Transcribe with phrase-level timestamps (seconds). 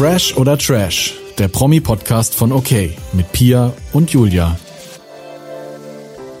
[0.00, 2.70] Fresh oder Trash, der Promi-Podcast von OK
[3.12, 4.58] mit Pia und Julia.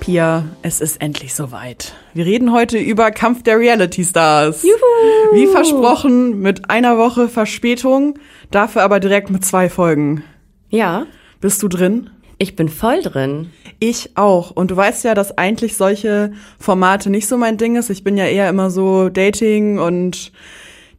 [0.00, 1.92] Pia, es ist endlich soweit.
[2.14, 4.62] Wir reden heute über Kampf der Reality Stars.
[4.62, 5.34] Juhu!
[5.34, 8.18] Wie versprochen, mit einer Woche Verspätung,
[8.50, 10.24] dafür aber direkt mit zwei Folgen.
[10.70, 11.04] Ja,
[11.42, 12.08] Bist du drin?
[12.38, 13.50] ich bin voll drin.
[13.78, 14.52] Ich auch.
[14.52, 17.90] Und du weißt ja, dass eigentlich solche Formate nicht so mein Ding ist.
[17.90, 20.32] Ich bin ja eher immer so Dating und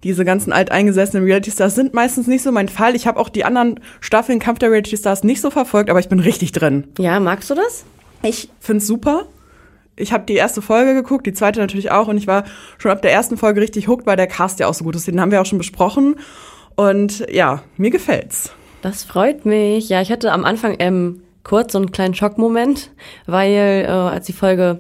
[0.04, 2.96] diese ganzen alteingesessenen Reality Stars sind meistens nicht so mein Fall.
[2.96, 6.10] Ich habe auch die anderen Staffeln Kampf der Reality Stars nicht so verfolgt, aber ich
[6.10, 6.86] bin richtig drin.
[6.98, 7.86] Ja, magst du das?
[8.24, 9.26] Ich find's super.
[9.96, 12.46] Ich habe die erste Folge geguckt, die zweite natürlich auch und ich war
[12.78, 15.08] schon ab der ersten Folge richtig hooked, weil der Cast ja auch so gut ist.
[15.08, 16.16] Den haben wir auch schon besprochen
[16.76, 18.52] und ja, mir gefällt's.
[18.82, 19.90] Das freut mich.
[19.90, 22.90] Ja, ich hatte am Anfang ähm, kurz so einen kleinen Schockmoment,
[23.28, 24.80] weil äh, als die Folge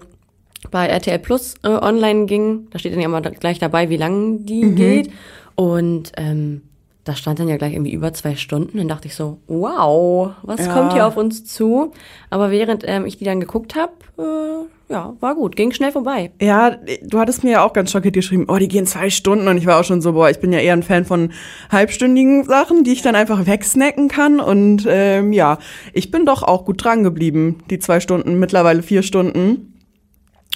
[0.70, 3.98] bei RTL Plus äh, online ging, da steht dann ja immer da- gleich dabei, wie
[3.98, 5.10] lang die geht.
[5.56, 6.62] Und ähm,
[7.04, 8.78] da stand dann ja gleich irgendwie über zwei Stunden.
[8.78, 10.74] Dann dachte ich so, wow, was Ja.
[10.74, 11.92] kommt hier auf uns zu?
[12.30, 16.32] Aber während ähm, ich die dann geguckt habe, äh, ja, war gut, ging schnell vorbei.
[16.42, 19.58] Ja, du hattest mir ja auch ganz schockiert geschrieben, oh, die gehen zwei Stunden und
[19.58, 21.32] ich war auch schon so, boah, ich bin ja eher ein Fan von
[21.72, 25.58] halbstündigen Sachen, die ich dann einfach wegsnacken kann und ähm, ja,
[25.94, 29.71] ich bin doch auch gut dran geblieben, die zwei Stunden, mittlerweile vier Stunden.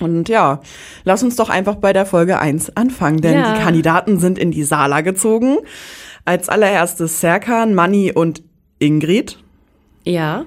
[0.02, 0.60] Und ja,
[1.04, 3.54] lass uns doch einfach bei der Folge 1 anfangen, denn Ja.
[3.54, 5.58] die Kandidaten sind in die Sala gezogen.
[6.26, 8.44] Als allererstes Serkan, Manni und
[8.80, 9.38] Ingrid.
[10.04, 10.46] Ja,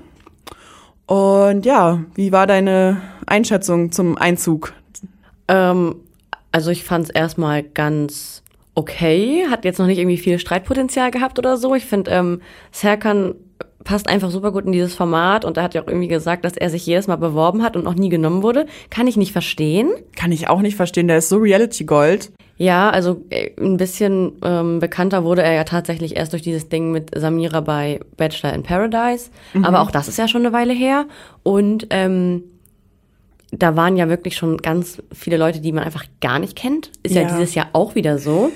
[1.07, 4.75] Und ja, wie war deine Einschätzung zum Einzug?
[5.49, 5.97] Ähm,
[6.53, 8.43] also ich fand es erstmal ganz
[8.75, 11.75] okay, hat jetzt noch nicht irgendwie viel Streitpotenzial gehabt oder so.
[11.75, 13.35] Ich finde, ähm, Serkan
[13.85, 16.57] passt einfach super gut in dieses Format und er hat ja auch irgendwie gesagt, dass
[16.57, 18.67] er sich jedes Mal beworben hat und noch nie genommen wurde.
[18.91, 19.91] Kann ich nicht verstehen.
[20.17, 22.31] Kann ich auch nicht verstehen, der ist so Reality Gold.
[22.57, 26.91] Ja, also äh, ein bisschen ähm, bekannter wurde er ja tatsächlich erst durch dieses Ding
[26.91, 29.31] mit Samira bei Bachelor in Paradise.
[29.63, 31.07] Aber auch das ist ja schon eine Weile her.
[31.45, 32.43] Und ähm,
[33.53, 36.91] da waren ja wirklich schon ganz viele Leute, die man einfach gar nicht kennt.
[37.05, 37.29] Ist ja, Ja.
[37.29, 38.51] dieses Jahr auch wieder so.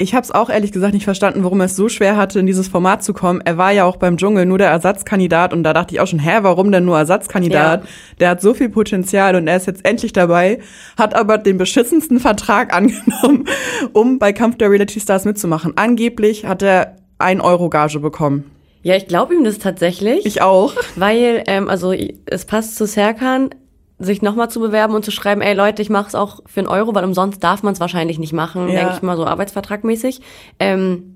[0.00, 2.46] Ich habe es auch ehrlich gesagt nicht verstanden, warum er es so schwer hatte, in
[2.46, 3.40] dieses Format zu kommen.
[3.44, 6.20] Er war ja auch beim Dschungel nur der Ersatzkandidat und da dachte ich auch schon,
[6.20, 7.82] hä, warum denn nur Ersatzkandidat?
[7.82, 7.88] Ja.
[8.20, 10.60] Der hat so viel Potenzial und er ist jetzt endlich dabei,
[10.96, 13.46] hat aber den beschissensten Vertrag angenommen,
[13.92, 15.72] um bei Kampf der Reality Stars mitzumachen.
[15.74, 18.44] Angeblich hat er ein Euro Gage bekommen.
[18.82, 20.24] Ja, ich glaube ihm das tatsächlich.
[20.24, 20.74] Ich auch.
[20.94, 21.92] Weil, ähm, also
[22.26, 23.50] es passt zu Serkan,
[23.98, 26.68] sich nochmal zu bewerben und zu schreiben, ey Leute, ich mache es auch für einen
[26.68, 28.80] Euro, weil umsonst darf man es wahrscheinlich nicht machen, Ja.
[28.80, 30.20] denke ich mal so arbeitsvertragmäßig.
[30.60, 31.14] Ähm,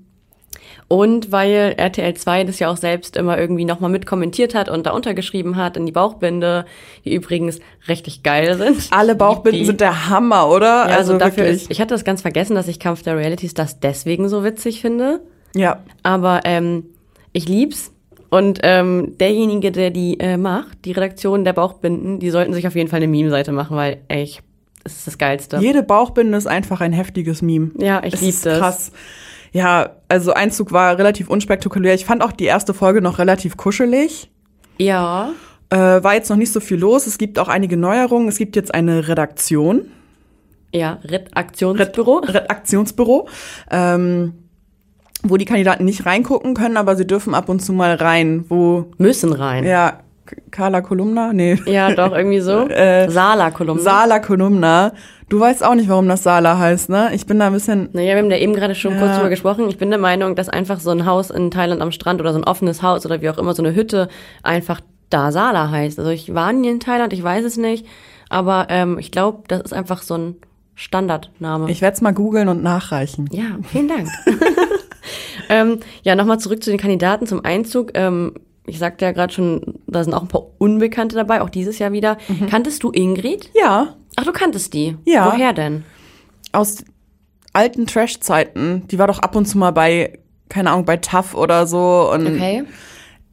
[0.89, 4.91] und weil RTL 2 das ja auch selbst immer irgendwie nochmal mitkommentiert hat und da
[4.91, 6.65] untergeschrieben hat in die Bauchbinde,
[7.05, 8.89] die übrigens richtig geil sind.
[8.91, 10.89] Alle Bauchbinden Die- sind der Hammer, oder?
[10.89, 13.79] Ja, also, dafür ist, ich hatte das ganz vergessen, dass ich Kampf der Realities das
[13.79, 15.21] deswegen so witzig finde.
[15.55, 16.85] ja, Aber ähm,
[17.31, 17.92] ich lieb's.
[18.33, 22.73] Und ähm, derjenige, der die äh, macht, die Redaktion der Bauchbinden, die sollten sich auf
[22.73, 24.41] jeden Fall eine Meme-Seite machen, weil ey, ich,
[24.83, 25.57] es ist das Geilste.
[25.57, 27.69] jede Bauchbinde ist einfach ein heftiges Meme.
[27.77, 28.57] Ja, ich Es lieb ist das.
[28.57, 28.91] Krass.
[29.51, 31.93] Ja, also Einzug war relativ unspektakulär.
[31.93, 34.31] Ich fand auch die erste Folge noch relativ kuschelig.
[34.79, 35.29] Ja.
[35.69, 37.05] Äh, war jetzt noch nicht so viel los.
[37.05, 38.27] Es gibt auch einige Neuerungen.
[38.29, 39.91] Es gibt jetzt eine Redaktion,
[40.73, 42.17] Ja, Redaktionsbüro.
[42.17, 43.27] Redaktionsbüro,
[43.69, 44.33] ähm,
[45.23, 48.45] wo die Kandidaten nicht reingucken können, aber sie dürfen ab und zu mal rein.
[48.49, 49.63] Wo, Müssen rein.
[49.65, 49.99] ja,
[50.51, 51.33] Carla Kolumna?
[51.33, 51.59] Nee.
[51.65, 52.67] Ja, doch, irgendwie so.
[52.69, 53.81] Äh, Sala-Kolumne.
[53.81, 54.93] Sala Kolumna.
[55.29, 57.09] Du weißt auch nicht, warum das Sala heißt, ne?
[57.13, 57.89] Ich bin da ein bisschen.
[57.93, 58.99] naja, wir haben da eben gerade schon Ja.
[58.99, 59.67] kurz drüber gesprochen.
[59.69, 62.39] Ich bin der Meinung, dass einfach so ein Haus in Thailand am Strand oder so
[62.39, 64.07] ein offenes Haus oder wie auch immer, so eine Hütte
[64.43, 64.79] einfach
[65.09, 65.99] da Sala heißt.
[65.99, 67.85] Also ich war nie in Thailand, ich weiß es nicht.
[68.29, 70.35] Aber ähm, ich glaube, das ist einfach so ein
[70.75, 71.69] Standardname.
[71.69, 73.27] Ich werde es mal googeln und nachreichen.
[73.31, 74.07] Ja, vielen Dank.
[75.49, 77.91] ähm, ja, nochmal zurück zu den Kandidaten zum Einzug.
[77.95, 78.33] Ähm,
[78.65, 81.91] ich sagte ja gerade schon, da sind auch ein paar Unbekannte dabei, auch dieses Jahr
[81.91, 82.17] wieder.
[82.49, 83.49] Kanntest du Ingrid?
[83.53, 84.95] Ja, Ach, du kanntest die?
[85.05, 85.31] Ja.
[85.33, 85.83] Woher denn?
[86.51, 86.83] aus
[87.51, 88.83] alten Trash-Zeiten.
[88.89, 92.11] Die war doch ab und zu mal bei, keine Ahnung, bei Tough oder so.
[92.13, 92.63] Und Okay.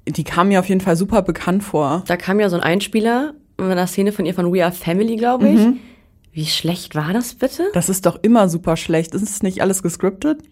[0.09, 2.03] die kam mir auf jeden Fall super bekannt vor.
[2.07, 5.17] Da kam ja so ein Einspieler in einer Szene von ihr von We Are Family,
[5.17, 5.59] glaube ich.
[5.61, 5.81] Mhm.
[6.33, 7.65] Wie schlecht war das bitte?
[7.75, 9.15] Das ist doch immer super schlecht.
[9.15, 10.43] Ist es nicht alles gescriptet?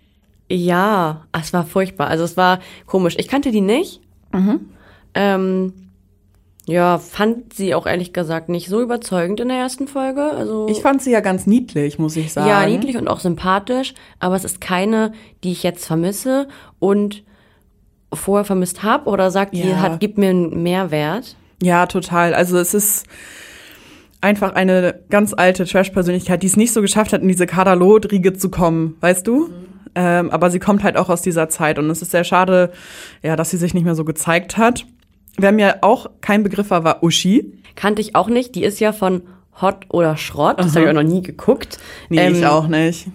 [0.50, 2.09] Ja, es war furchtbar.
[2.09, 3.17] Also es war komisch.
[3.19, 4.00] Ich kannte die nicht.
[5.15, 5.73] Ähm,
[6.67, 10.23] ja, fand sie auch ehrlich gesagt nicht so überzeugend in der ersten Folge.
[10.23, 12.49] Also Ich fand sie ja ganz niedlich, muss ich sagen.
[12.49, 15.12] Ja, niedlich und auch sympathisch, aber es ist keine,
[15.45, 16.47] die ich jetzt vermisse
[16.79, 17.25] und
[18.12, 19.81] vorher vermisst habe oder sagt, die Ja.
[19.81, 21.37] hat, gibt mir einen Mehrwert.
[21.62, 22.35] Ja, total.
[22.35, 23.06] Also es ist
[24.21, 28.51] einfach eine ganz alte Trash-Persönlichkeit, die es nicht so geschafft hat, in diese Kaderlot-Riege zu
[28.51, 29.51] kommen, weißt du?
[30.00, 32.71] Ähm, aber sie kommt halt auch aus dieser Zeit und es ist sehr schade,
[33.21, 34.87] ja, dass sie sich nicht mehr so gezeigt hat.
[35.39, 37.53] Wer mir auch kein Begriff war, war Uschi.
[37.75, 38.55] Kannte ich auch nicht.
[38.55, 39.23] Die ist ja von
[39.61, 40.61] Hot oder Schrott.
[40.61, 41.79] Das habe ich auch noch nie geguckt.
[42.11, 43.09] Nee, Ähm, ich auch nicht.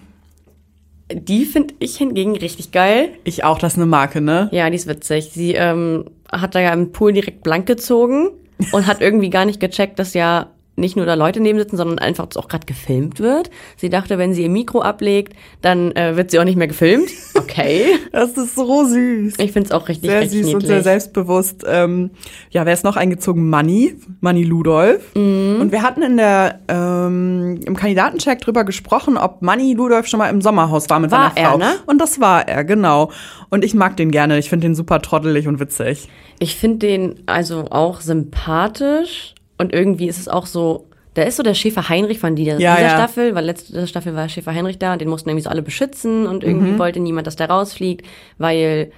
[1.09, 3.11] Die finde ich hingegen richtig geil.
[3.23, 4.49] Ich auch, das ist eine Marke, ne?
[4.51, 5.29] Ja, die ist witzig.
[5.31, 8.29] Sie ähm, hat da ja im Pool direkt blank gezogen
[8.73, 11.99] und hat irgendwie gar nicht gecheckt, dass ja nicht nur da Leute neben sitzen, sondern
[11.99, 13.51] einfach dass auch gerade gefilmt wird.
[13.77, 17.09] Sie dachte, wenn sie ihr Mikro ablegt, dann äh, wird sie auch nicht mehr gefilmt.
[17.35, 17.85] Okay.
[18.11, 19.35] Das ist so süß.
[19.39, 20.63] Ich finde es auch richtig, sehr richtig süß niedlich.
[20.63, 21.63] und sehr selbstbewusst.
[21.67, 22.11] Ähm,
[22.51, 23.49] ja, wer ist noch eingezogen?
[23.49, 25.15] Manni, Manni Ludolf.
[25.15, 25.57] Mhm.
[25.59, 30.29] Und wir hatten in der ähm, im Kandidatencheck drüber gesprochen, ob Manni Ludolf schon mal
[30.29, 31.53] im Sommerhaus war mit War seiner Frau.
[31.53, 31.75] er, ne?
[31.87, 33.11] Und das war er, genau.
[33.49, 34.37] Und ich mag den gerne.
[34.37, 36.09] Ich finde den super trottelig und witzig.
[36.39, 39.33] Ich finde den also auch sympathisch
[39.63, 42.75] und irgendwie ist es auch so, der ist so der Schäfer Heinrich von dieser, Ja,
[42.75, 42.89] dieser ja.
[42.89, 46.25] Staffel, weil letzte Staffel war Schäfer Heinrich da und den mussten irgendwie so alle beschützen
[46.27, 46.79] und irgendwie Mhm.
[46.79, 48.05] wollte niemand, dass der rausfliegt,
[48.37, 48.91] weil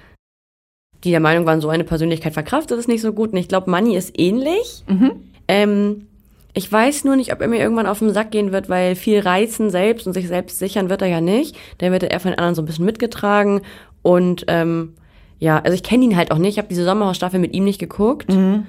[1.04, 3.32] die der Meinung waren, so eine Persönlichkeit verkraftet es nicht so gut.
[3.32, 4.84] Und ich glaube, Manni ist ähnlich.
[4.88, 5.12] Mhm.
[5.48, 6.08] Ähm,
[6.54, 9.20] ich weiß nur nicht, ob er mir irgendwann auf den Sack gehen wird, weil viel
[9.20, 11.56] reizen selbst und sich selbst sichern wird er ja nicht.
[11.82, 13.62] Der wird eher von den anderen so ein bisschen mitgetragen.
[14.02, 14.94] Und ähm,
[15.38, 16.54] ja, also ich kenne ihn halt auch nicht.
[16.54, 18.30] Ich habe diese Sommerhausstaffel mit ihm nicht geguckt.
[18.30, 18.66] Mhm.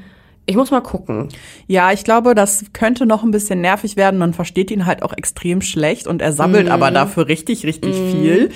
[0.49, 1.29] Ich muss mal gucken.
[1.67, 4.19] Ja, ich glaube, das könnte noch ein bisschen nervig werden.
[4.19, 8.51] Man versteht ihn halt auch extrem schlecht und er sabbelt aber dafür richtig, richtig viel.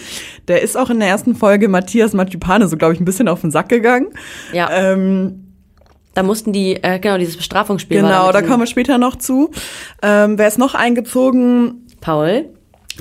[0.46, 3.40] Der ist auch in der ersten Folge Matthias Matjupane so, glaube ich, ein bisschen auf
[3.40, 4.06] den Sack gegangen.
[4.52, 5.46] Ja, Ähm,
[6.14, 8.02] da mussten die, äh, genau, dieses Bestrafungsspiel.
[8.02, 9.50] genau, da kommen wir später noch zu.
[10.02, 11.86] Ähm, wer ist noch eingezogen?
[12.00, 12.46] Paul.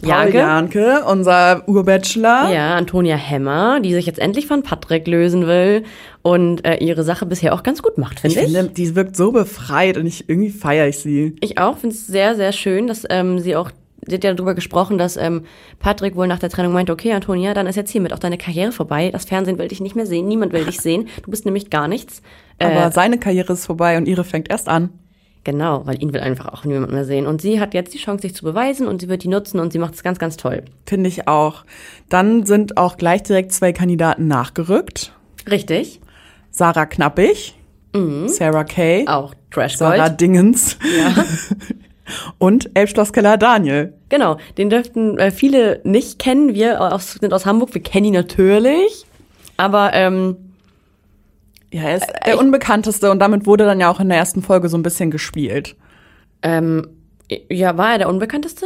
[0.01, 0.37] Paul Janke.
[0.37, 2.51] Janke, unser Urbachelor.
[2.51, 5.83] Ja, Antonia Hemmer, die sich jetzt endlich von Patrick lösen will
[6.21, 8.45] und äh, ihre Sache bisher auch ganz gut macht, finde ich.
[8.45, 11.35] finde, die wirkt so befreit und ich, irgendwie feiere ich sie.
[11.41, 13.71] Ich auch, finde es sehr, sehr schön, dass ähm, sie auch,
[14.05, 15.43] sie hat ja darüber gesprochen, dass ähm,
[15.79, 18.71] Patrick wohl nach der Trennung meinte, okay, Antonia, dann ist jetzt hiermit auch deine Karriere
[18.71, 19.09] vorbei.
[19.11, 21.07] Das Fernsehen will dich nicht mehr sehen, niemand will dich sehen.
[21.23, 22.21] Du bist nämlich gar nichts.
[22.59, 24.89] Aber Äh, seine Karriere ist vorbei und ihre fängt erst an.
[25.51, 27.27] Genau, weil ihn will einfach auch niemand mehr sehen.
[27.27, 29.73] Und sie hat jetzt die Chance, sich zu beweisen und sie wird die nutzen und
[29.73, 30.63] sie macht es ganz, ganz toll.
[30.85, 31.65] Finde ich auch.
[32.09, 35.13] Dann sind auch gleich direkt zwei Kandidaten nachgerückt.
[35.49, 36.01] Richtig.
[36.51, 37.55] Sarah Knappig,
[38.27, 40.09] Sarah Kay, Auch Trash Sarah.
[40.09, 40.77] Dingens
[42.37, 43.93] und Elbschlosskeller Daniel.
[44.09, 46.53] Genau, den dürften äh, viele nicht kennen.
[46.53, 49.05] Wir aus, sind aus Hamburg, wir kennen ihn natürlich.
[49.57, 50.37] Aber ähm,
[51.71, 54.69] Ja, er ist der Unbekannteste und damit wurde dann ja auch in der ersten Folge
[54.69, 55.75] so ein bisschen gespielt.
[56.41, 56.87] ähm,
[57.49, 58.65] ja, war er der Unbekannteste?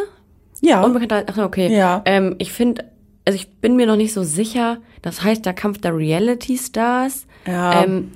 [0.62, 0.84] Ja.
[0.84, 1.76] Unbekannter, ach okay.
[1.76, 2.02] Ja.
[2.06, 2.86] Ähm, ich finde,
[3.26, 4.78] also ich bin mir noch nicht so sicher.
[5.02, 7.28] Das heißt, der Kampf der Reality Stars.
[7.46, 7.84] Ja.
[7.84, 8.12] Ähm,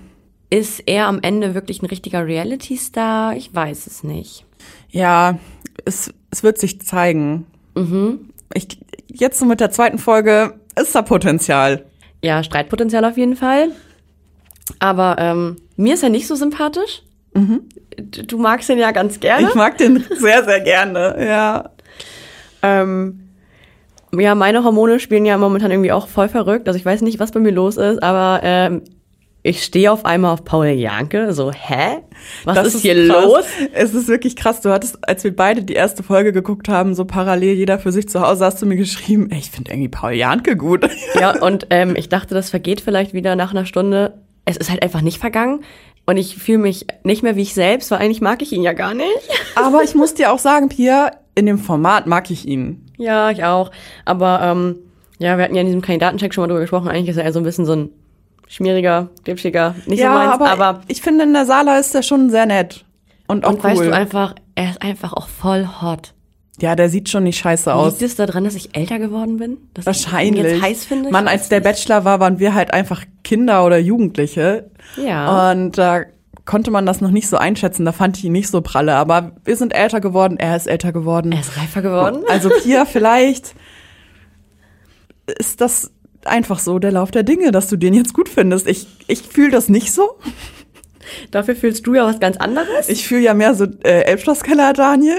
[0.49, 3.35] ist er am Ende wirklich ein richtiger Reality Star?
[3.35, 4.45] Ich weiß es nicht.
[4.89, 5.37] Ja,
[5.83, 7.45] es, es wird sich zeigen.
[7.75, 8.29] Mhm.
[8.53, 11.85] Ich, jetzt so mit der zweiten Folge ist da Potenzial.
[12.23, 13.69] Ja, Streitpotenzial auf jeden Fall.
[14.79, 17.03] Aber ähm, mir ist er nicht so sympathisch.
[17.33, 19.47] Du, du magst ihn ja ganz gerne.
[19.47, 21.15] Ich mag den sehr, sehr gerne.
[21.19, 21.69] Ja.
[22.63, 23.29] Ähm,
[24.13, 26.67] ja, meine Hormone spielen ja momentan irgendwie auch voll verrückt.
[26.67, 28.81] Also ich weiß nicht, was bei mir los ist, aber ähm,
[29.43, 31.33] ich stehe auf einmal auf Paul Janke.
[31.33, 31.99] So, hä?
[32.43, 33.23] Was Das ist, hier krass.
[33.23, 33.45] los?
[33.73, 34.61] Es ist wirklich krass.
[34.61, 38.09] Du hattest, als wir beide die erste Folge geguckt haben, so parallel jeder für sich
[38.09, 40.89] zu Hause, hast du mir geschrieben, ey, ich finde irgendwie Paul Janke gut.
[41.19, 44.13] Ja, und ähm, ich dachte, das vergeht vielleicht wieder nach einer Stunde.
[44.47, 45.63] Es ist halt einfach nicht vergangen.
[46.05, 48.73] Und ich fühle mich nicht mehr wie ich selbst, weil eigentlich mag ich ihn ja
[48.73, 49.29] gar nicht.
[49.55, 52.85] Aber ich muss dir auch sagen, Pia, in dem Format mag ich ihn.
[52.97, 53.71] Ja, ich auch.
[54.05, 54.77] Aber ähm,
[55.19, 56.87] ja, wir hatten ja in diesem Kandidatencheck schon mal drüber gesprochen.
[56.87, 57.89] Eigentlich ist er eher so ein bisschen so ein
[58.47, 60.33] schmieriger, glitschiger, nicht ja, so meins.
[60.33, 62.85] aber, aber ich finde, in der Sala ist er schon sehr nett.
[63.27, 63.87] Und auch und weißt cool.
[63.87, 66.13] du einfach, er ist einfach auch voll hot.
[66.59, 67.93] Ja, der sieht schon nicht scheiße aus.
[67.93, 69.57] Liegt es daran, dass ich älter geworden bin?
[69.73, 70.43] Dass Wahrscheinlich.
[70.43, 71.11] Ich ihn jetzt heiß finde?
[71.11, 71.65] Mann, als der nicht.
[71.65, 74.71] Bachelor war, waren wir halt einfach Kinder oder Jugendliche.
[74.95, 75.51] Ja.
[75.51, 76.05] Und da
[76.45, 77.85] konnte man das noch nicht so einschätzen.
[77.85, 78.95] Da fand ich ihn nicht so pralle.
[78.95, 81.31] Aber wir sind älter geworden, er ist älter geworden.
[81.31, 82.23] er ist reifer geworden.
[82.27, 83.53] Also Pia, vielleicht
[85.37, 85.91] ist das
[86.25, 88.65] einfach so der Lauf der Dinge, dass du den jetzt gut findest.
[88.67, 90.17] Ich, ich fühle das nicht so.
[91.31, 92.89] Dafür fühlst du ja was ganz anderes.
[92.89, 95.17] Ich fühle ja mehr so äh, Elbschlosskeller, Daniel.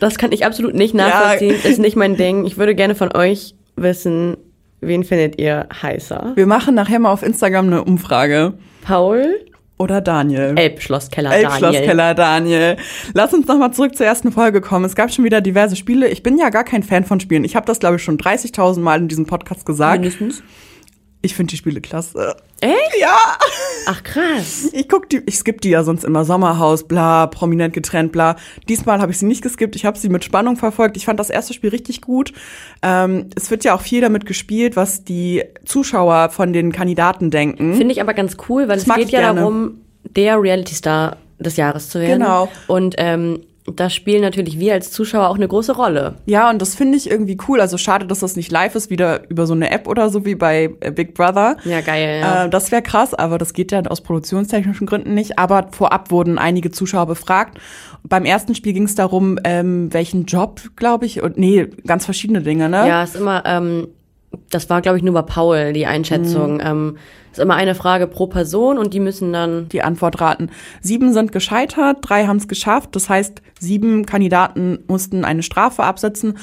[0.00, 1.56] Das kann ich absolut nicht nachvollziehen.
[1.62, 2.44] Ist nicht mein Ding.
[2.44, 4.36] Ich würde gerne von euch wissen,
[4.80, 6.32] wen findet ihr heißer?
[6.34, 8.54] Wir machen nachher mal auf Instagram eine Umfrage.
[8.82, 9.40] Paul,
[9.78, 10.54] Oder Daniel.
[10.56, 11.50] Elbschlosskeller, Daniel.
[11.50, 12.76] Elbschlosskeller Daniel.
[13.14, 14.84] Lass uns noch mal zurück zur ersten Folge kommen.
[14.84, 16.08] Es gab schon wieder diverse Spiele.
[16.08, 17.44] Ich bin ja gar kein Fan von Spielen.
[17.44, 20.00] Ich habe das, glaube ich, schon 30.000 Mal in diesem Podcast gesagt.
[20.00, 20.42] Mindestens.
[21.24, 22.36] Ich finde die Spiele klasse.
[22.60, 23.00] Echt?
[23.00, 23.16] Ja.
[23.86, 24.68] Ach krass.
[24.72, 28.36] Ich guck die, ich skippe die ja sonst immer Sommerhaus, bla, prominent getrennt, bla.
[28.68, 29.76] Diesmal habe ich sie nicht geskippt.
[29.76, 30.96] Ich habe sie mit Spannung verfolgt.
[30.96, 32.32] Ich fand das erste Spiel richtig gut.
[32.82, 37.74] Ähm, es wird ja auch viel damit gespielt, was die Zuschauer von den Kandidaten denken.
[37.74, 39.40] Finde ich aber ganz cool, weil es mag geht ja gerne.
[39.40, 42.20] darum, der Reality Star des Jahres zu werden.
[42.20, 42.48] Genau.
[42.66, 46.16] Und ähm, da spielen natürlich wir als Zuschauer auch eine große Rolle.
[46.26, 47.60] Ja, und das finde ich irgendwie cool.
[47.60, 50.34] Also schade, dass das nicht live ist, wieder über so eine App oder so wie
[50.34, 51.56] bei äh, Big Brother.
[51.64, 52.44] Ja, geil, ja.
[52.44, 55.38] Äh, das wäre krass, aber das geht ja aus produktionstechnischen Gründen nicht.
[55.38, 57.58] Aber vorab wurden einige Zuschauer befragt.
[58.02, 62.42] Beim ersten Spiel ging es darum, ähm, welchen Job, glaube ich, und nee, ganz verschiedene
[62.42, 62.88] Dinge, ne?
[62.88, 63.88] Ja, ist immer, ähm,
[64.50, 66.60] das war, glaube ich, nur bei Paul die Einschätzung.
[66.62, 66.96] Ähm,
[67.30, 69.68] ist immer eine Frage pro Person und die müssen dann.
[69.68, 70.50] die Antwort raten.
[70.80, 72.90] Sieben sind gescheitert, drei haben es geschafft.
[72.92, 76.36] Das heißt, sieben Kandidaten mussten eine Strafe absetzen,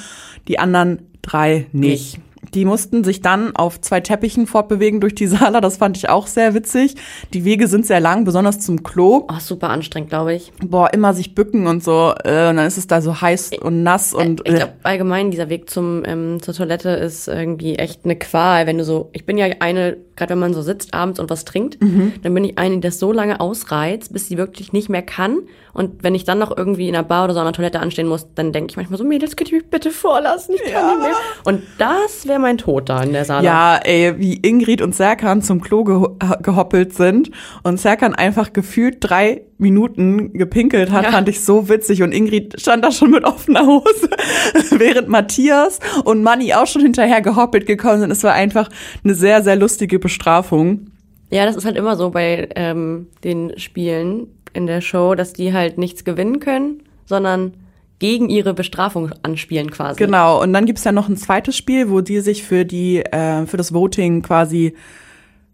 [0.48, 2.18] die anderen drei nicht.
[2.54, 5.60] Die mussten sich dann auf zwei Teppichen fortbewegen durch die Sala.
[5.60, 6.96] Das fand ich auch sehr witzig.
[7.32, 9.26] Die Wege sind sehr lang, besonders zum Klo.
[9.30, 10.52] Oh, super anstrengend, glaube ich.
[10.64, 12.14] Boah, immer sich bücken und so.
[12.24, 15.48] Äh, und dann ist es da so heiß und nass und Ich glaube, allgemein, dieser
[15.48, 18.66] Weg zum, ähm, zur Toilette ist irgendwie echt eine Qual.
[18.66, 21.44] Wenn du so, ich bin ja eine, gerade wenn man so sitzt abends und was
[21.44, 25.02] trinkt, dann bin ich eine, die das so lange ausreizt, bis sie wirklich nicht mehr
[25.02, 25.38] kann.
[25.72, 28.08] Und wenn ich dann noch irgendwie in einer Bar oder so an der Toilette anstehen
[28.08, 30.54] muss, dann denke ich manchmal so, Mädels, könnt ihr mich bitte vorlassen?
[30.56, 31.16] Ich kann nicht mehr.
[31.44, 33.44] Und das wäre mein Tod da in der Saal.
[33.44, 37.30] Ja, ey, wie Ingrid und Serkan zum Klo geho gehoppelt sind
[37.62, 41.10] und Serkan einfach gefühlt drei Minuten gepinkelt hat, Ja.
[41.12, 42.02] fand ich so witzig.
[42.02, 44.08] Und Ingrid stand da schon mit offener Hose,
[44.70, 48.10] während Matthias und Manni auch schon hinterher gehoppelt gekommen sind.
[48.10, 48.68] Es war einfach
[49.04, 50.90] eine sehr, sehr lustige Bestrafung.
[51.30, 55.52] Ja, das ist halt immer so bei ähm, den Spielen in der Show, dass die
[55.52, 57.54] halt nichts gewinnen können, sondern
[58.00, 60.02] gegen ihre Bestrafung anspielen quasi.
[60.02, 60.42] Genau.
[60.42, 63.56] Und dann gibt's ja noch ein zweites Spiel, wo die sich für die, äh, für
[63.56, 64.74] das Voting quasi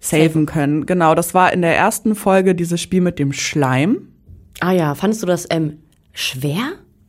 [0.00, 0.86] saven können.
[0.86, 4.08] Genau, das war in der ersten Folge dieses Spiel mit dem Schleim.
[4.60, 5.78] Ah ja, fandest du das ähm,
[6.12, 6.62] schwer?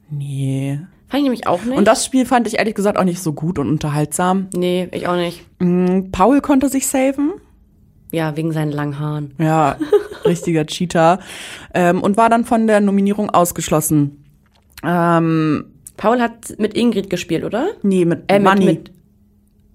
[0.10, 0.80] Nee.
[1.08, 1.77] Fand ich nämlich auch nicht.
[1.77, 4.48] Und das Spiel fand ich ehrlich gesagt auch nicht so gut und unterhaltsam.
[4.54, 5.46] nee, ich auch nicht.
[5.60, 7.32] Mm, Paul konnte sich saven.
[8.12, 9.34] Ja, wegen seinen langen Haaren.
[9.38, 9.76] Ja,
[10.26, 11.20] richtiger Cheater.
[11.74, 14.24] Ähm, und war dann von der Nominierung ausgeschlossen.
[14.84, 15.66] Ähm,
[15.98, 17.68] Paul hat mit Ingrid gespielt, oder?
[17.82, 18.66] nee, mit Äh, mit, Money.
[18.66, 18.92] mit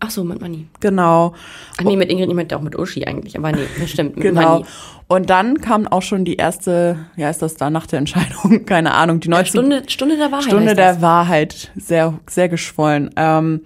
[0.04, 0.66] Ach so, mit Manni.
[0.80, 1.32] Genau,
[1.78, 4.24] Ach nee, mit Ingrid, ich meinte auch mit Uschi eigentlich, aber nee, das stimmt, mit
[4.24, 4.54] genau.
[4.60, 4.64] Manni.
[5.06, 8.64] Und dann kam auch schon die erste, ja, ist das da nach der Entscheidung?
[8.66, 9.46] Keine Ahnung, die 19.
[9.50, 10.44] Stunde, Stunde der Wahrheit.
[10.46, 11.02] Stunde der das.
[11.02, 13.10] Wahrheit, sehr, sehr geschwollen.
[13.14, 13.60] Ähm,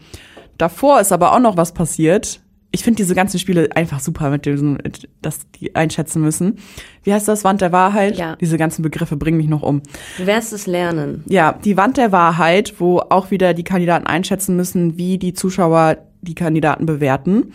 [0.58, 2.40] davor ist aber auch noch was passiert.
[2.72, 4.78] Ich finde diese ganzen Spiele einfach super, mit dem,
[5.22, 6.58] dass die einschätzen müssen.
[7.04, 7.44] Wie heißt das?
[7.44, 8.18] Wand der Wahrheit?
[8.18, 8.36] Ja.
[8.36, 9.82] Diese ganzen Begriffe bringen mich noch um.
[10.18, 11.24] Du wirst es lernen.
[11.26, 15.98] Ja, die Wand der Wahrheit, wo auch wieder die Kandidaten einschätzen müssen, wie die Zuschauer
[16.22, 17.52] die Kandidaten bewerten.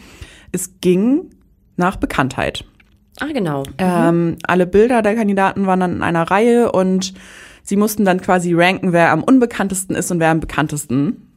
[0.51, 1.29] Es ging
[1.75, 2.65] nach Bekanntheit.
[3.19, 3.63] Ah, genau.
[3.77, 7.13] Ähm, alle Bilder der Kandidaten waren dann in einer Reihe und
[7.63, 11.27] sie mussten dann quasi ranken, wer am unbekanntesten ist und wer am bekanntesten.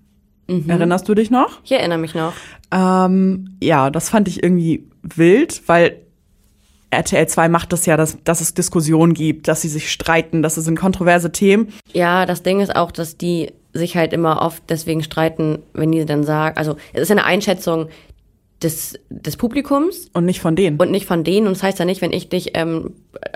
[0.47, 1.61] Erinnerst du dich noch?
[1.65, 2.33] Ich erinnere mich noch.
[2.71, 6.01] Ähm, ja, das fand ich irgendwie wild, weil
[6.91, 10.57] RTL 2 macht das ja, dass, dass es Diskussionen gibt, dass sie sich streiten, dass
[10.57, 11.73] es sind kontroverse Themen.
[11.93, 16.05] Ja, das Ding ist auch, dass die sich halt immer oft deswegen streiten, wenn die
[16.05, 17.89] dann sagen, also es ist eine Einschätzung
[18.63, 20.79] des, des Publikums Und nicht von denen.
[20.79, 21.47] und nicht von denen.
[21.47, 22.95] Und das heißt ja nicht, wenn ich dich ähm,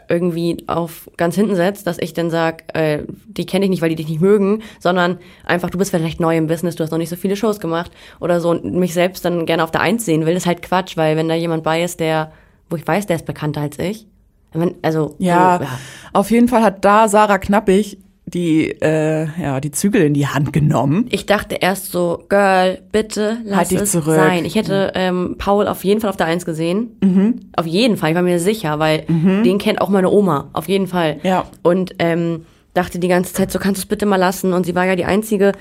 [0.08, 3.90] irgendwie auf ganz hinten setze, dass ich dann sag, äh, die kenne ich nicht, weil
[3.90, 6.98] die dich nicht mögen, sondern einfach, du bist vielleicht neu im Business, du hast noch
[6.98, 10.04] nicht so viele Shows gemacht oder so und mich selbst dann gerne auf der Eins
[10.04, 12.32] sehen will, ist halt Quatsch, weil wenn da jemand bei ist, der,
[12.70, 14.06] wo ich weiß, der ist bekannter als ich,
[14.52, 15.70] wenn, also ja, so, ja.
[16.14, 17.98] auf jeden Fall hat da Sarah Knappig
[18.28, 21.06] die, äh, ja, die Zügel in die Hand genommen.
[21.11, 24.14] Ich dachte erst so, Girl, bitte lass Halt dich es zurück.
[24.14, 24.44] sein.
[24.44, 26.97] Ich hätte ähm, Paul auf jeden Fall auf der Eins gesehen.
[27.02, 27.40] Mhm.
[27.56, 30.49] Auf jeden Fall, ich war mir sicher, weil den kennt auch meine Oma.
[30.52, 31.18] Auf jeden Fall.
[31.23, 31.44] Ja.
[31.62, 32.44] Und ähm,
[32.75, 34.52] dachte die ganze Zeit, so kannst du es bitte mal lassen.
[34.52, 35.52] Und sie war ja die Einzige,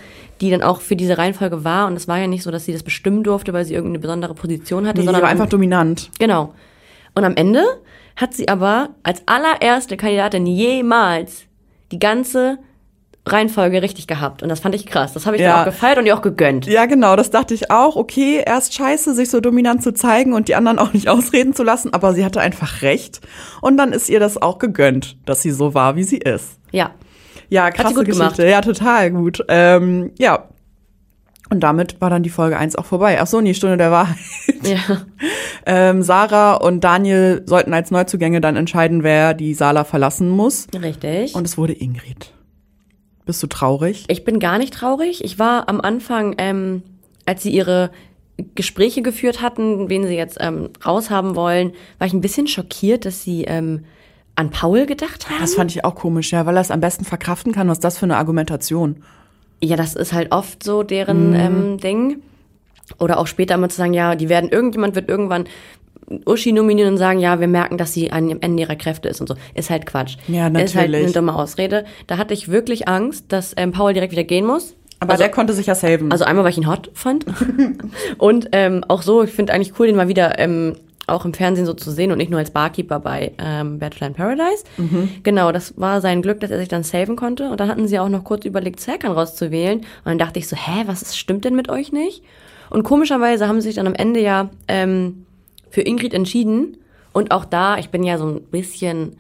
[0.42, 1.88] die dann auch für diese Reihenfolge war.
[1.88, 4.34] Und es war ja nicht so, dass sie das bestimmen durfte, weil sie irgendeine besondere
[4.36, 6.12] Position hatte, Nee, sie sondern war einfach dominant.
[6.20, 6.54] Genau.
[7.16, 7.64] Und am Ende
[8.16, 11.44] hat sie aber als allererste Kandidatin jemals
[11.91, 12.58] die ganze
[13.25, 14.41] Reihenfolge richtig gehabt.
[14.41, 15.12] Und das fand ich krass.
[15.13, 15.51] Das habe ich Ja.
[15.51, 16.65] dann auch gefeiert und ihr auch gegönnt.
[16.65, 17.96] Ja, genau, das dachte ich auch.
[17.98, 21.63] Okay, erst scheiße, sich so dominant zu zeigen und die anderen auch nicht ausreden zu
[21.63, 23.20] lassen, aber sie hatte einfach recht.
[23.62, 26.58] Und dann ist ihr das auch gegönnt, dass sie so war, wie sie ist.
[26.72, 26.91] Ja.
[27.50, 28.12] Ja, krasse Geschichte.
[28.17, 28.38] gemacht.
[28.39, 29.44] Ja, total gut.
[29.50, 30.48] Ähm, ja.
[31.50, 33.20] Und damit war dann die Folge 1 auch vorbei.
[33.22, 34.18] Ach so, nee, Stunde der Wahrheit.
[34.63, 34.77] Ja.
[35.70, 40.68] Ähm, Sarah und Daniel sollten als Neuzugänge dann entscheiden, wer die Sala verlassen muss.
[40.82, 41.36] Richtig.
[41.36, 42.32] Und es wurde Ingrid.
[43.25, 44.06] Bist du traurig?
[44.08, 45.25] ich bin gar nicht traurig.
[45.25, 46.84] Ich war am Anfang, ähm,
[47.25, 47.92] als sie ihre
[48.56, 53.24] Gespräche geführt hatten, wen sie jetzt ähm, raushaben wollen, war ich ein bisschen schockiert, dass
[53.24, 53.84] sie ähm,
[54.36, 55.42] an Paul gedacht haben.
[55.42, 57.68] Das fand ich auch komisch, ja, weil er es am besten verkraften kann.
[57.68, 59.04] Was ist das für eine Argumentation?
[59.62, 62.22] Ja, das ist halt oft so deren ähm, Ding.
[63.00, 65.46] Oder auch später mal zu sagen, ja, die werden, irgendjemand wird irgendwann
[66.26, 69.20] Uschi nominieren und sagen, ja, wir merken, dass sie an dem Ende ihrer Kräfte ist
[69.20, 69.36] und so.
[69.56, 70.18] Ist halt Quatsch.
[70.28, 71.14] Ja, Ist halt eine natürlich.
[71.14, 71.86] dumme Ausrede.
[72.08, 74.76] Da hatte ich wirklich Angst, dass ähm, Paul direkt wieder gehen muss.
[75.00, 76.12] Aber also, der konnte sich ja saven.
[76.12, 77.26] also einmal, weil ich ihn hot fand.
[78.18, 80.76] und ähm, auch so, ich finde eigentlich cool, den mal wieder ähm,
[81.08, 84.14] auch im Fernsehen so zu sehen und nicht nur als Barkeeper bei ähm, Bachelor in
[84.14, 84.64] Paradise.
[85.24, 87.50] Genau, das war sein Glück, dass er sich dann saven konnte.
[87.50, 89.80] Und dann hatten sie auch noch kurz überlegt, Serkan rauszuwählen.
[89.80, 92.24] Und dann dachte ich so, hä, was ist, stimmt denn mit euch nicht?
[92.70, 95.26] Und komischerweise haben sie sich dann am Ende ja ähm,
[95.70, 96.78] für Ingrid entschieden.
[97.14, 99.16] Und auch da, ich bin ja so ein bisschen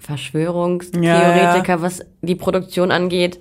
[0.00, 3.40] Verschwörungstheoretiker, Ja, was die Produktion angeht.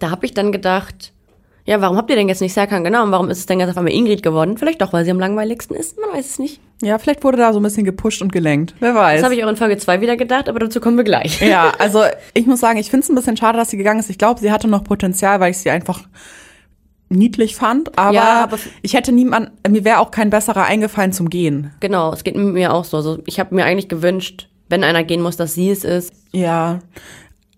[0.00, 1.12] Da habe ich dann gedacht,
[1.70, 3.70] ja, warum habt ihr denn jetzt nicht Serkan genau und warum ist es denn jetzt
[3.70, 4.58] auf einmal Ingrid geworden?
[4.58, 6.60] Vielleicht doch, weil sie am langweiligsten ist, man weiß es nicht.
[6.82, 8.74] ja, vielleicht wurde da so ein bisschen gepusht und gelenkt.
[8.80, 9.20] Wer weiß.
[9.20, 11.40] Das habe ich auch in Folge 2 wieder gedacht, aber dazu kommen wir gleich.
[11.40, 12.02] Ja, also
[12.34, 14.10] ich muss sagen, ich finde es ein bisschen schade, dass sie gegangen ist.
[14.10, 16.00] Ich glaube, sie hatte noch Potenzial, weil ich sie einfach
[17.08, 17.98] niedlich fand.
[17.98, 21.72] Aber, Ja, aber- ich hätte niemand, mir wäre auch kein besserer eingefallen zum Gehen.
[21.80, 22.96] Genau, es geht mir auch so.
[22.96, 26.12] Also ich habe mir eigentlich gewünscht, wenn einer gehen muss, dass sie es ist.
[26.32, 26.78] Ja.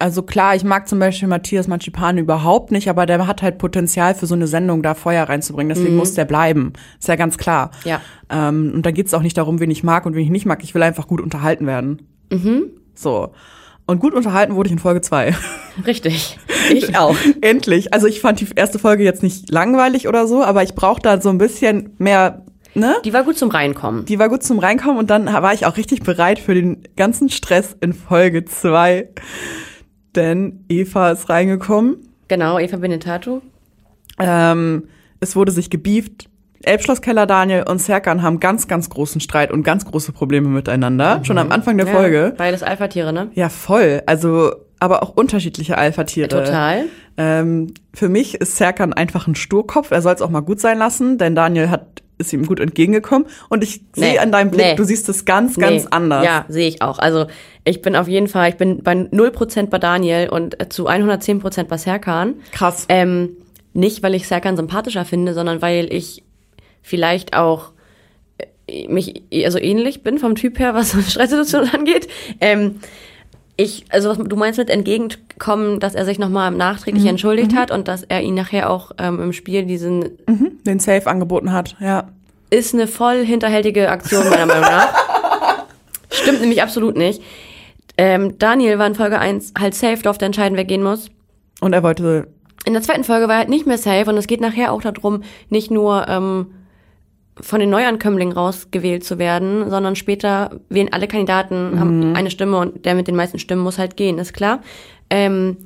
[0.03, 4.17] Also klar, ich mag zum Beispiel Matthias Manchipane überhaupt nicht, aber der hat halt Potenzial
[4.17, 5.73] für so eine Sendung da Feuer reinzubringen.
[5.73, 6.73] Deswegen muss der bleiben.
[6.99, 7.71] Ist ja ganz klar.
[7.85, 8.01] Ja.
[8.29, 10.65] Ähm, und da geht's auch nicht darum, wen ich mag und wen ich nicht mag.
[10.65, 12.09] Ich will einfach gut unterhalten werden.
[12.97, 13.33] So.
[13.87, 15.37] Und gut unterhalten wurde ich in Folge zwei.
[15.87, 16.37] Richtig.
[16.73, 17.17] Ich auch.
[17.41, 17.93] Endlich.
[17.93, 21.21] Also ich fand die erste Folge jetzt nicht langweilig oder so, aber ich brauchte da
[21.21, 22.45] so ein bisschen mehr,
[22.75, 22.97] ne?
[23.05, 24.05] Die war gut zum Reinkommen.
[24.07, 27.29] Die war gut zum Reinkommen und dann war ich auch richtig bereit für den ganzen
[27.29, 29.09] Stress in Folge zwei,
[30.15, 31.97] Denn Eva ist reingekommen.
[32.29, 33.43] Genau, Eva Benetato.
[34.19, 34.85] Ähm,
[35.21, 36.29] es wurde sich gebieft.
[36.65, 41.21] Elbschlosskeller Daniel und Serkan haben ganz, ganz großen Streit und ganz große Probleme miteinander.
[41.25, 42.35] Schon am Anfang der Ja, Folge.
[42.37, 43.31] Beides Alpha-Tiere, ne?
[43.35, 44.03] Ja, voll.
[44.07, 46.29] Also, aber auch unterschiedliche Alpha-Tiere.
[46.29, 46.85] Total.
[47.17, 49.91] Ähm, für mich ist Serkan einfach ein Sturkopf.
[49.91, 53.29] Er soll es auch mal gut sein lassen, denn Daniel hat ist ihm gut entgegengekommen.
[53.51, 54.75] Und ich Nee, sehe an deinem Blick, nee.
[54.77, 56.25] du siehst es ganz, ganz Nee, anders.
[56.25, 56.99] Ja, sehe ich auch.
[56.99, 57.27] Also
[57.65, 61.65] ich bin auf jeden Fall, ich bin bei 0% bei Daniel und äh, zu 110%
[61.65, 62.35] bei Serkan.
[62.53, 62.87] Krass.
[62.89, 63.37] Ähm,
[63.75, 66.23] nicht, weil ich Serkan sympathischer finde, sondern weil ich
[66.83, 67.73] vielleicht auch
[68.67, 72.09] äh, mich also ähnlich bin vom Typ her, was Stresssituationen angeht.
[72.41, 72.81] Ähm,
[73.57, 77.87] ich, also was du meinst mit entgegenkommen, dass er sich nochmal nachträglich entschuldigt hat und
[77.87, 80.19] dass er ihn nachher auch ähm, im Spiel diesen
[80.65, 82.09] Den Safe angeboten hat, ja.
[82.51, 84.89] ist eine voll hinterhältige Aktion, meiner Meinung nach.
[86.11, 87.23] Stimmt nämlich absolut nicht.
[87.99, 91.11] Ähm, Daniel war in Folge 1 halt safe, durfte entscheiden, wer gehen muss.
[91.61, 92.29] Und er wollte,
[92.65, 94.81] In der zweiten Folge war er halt nicht mehr safe und es geht nachher auch
[94.81, 96.47] darum, nicht nur ähm,
[97.41, 102.85] von den Neuankömmlingen rausgewählt zu werden, sondern später wählen alle Kandidaten, haben eine Stimme und
[102.85, 104.61] der mit den meisten Stimmen muss halt gehen, ist klar.
[105.09, 105.57] Ähm,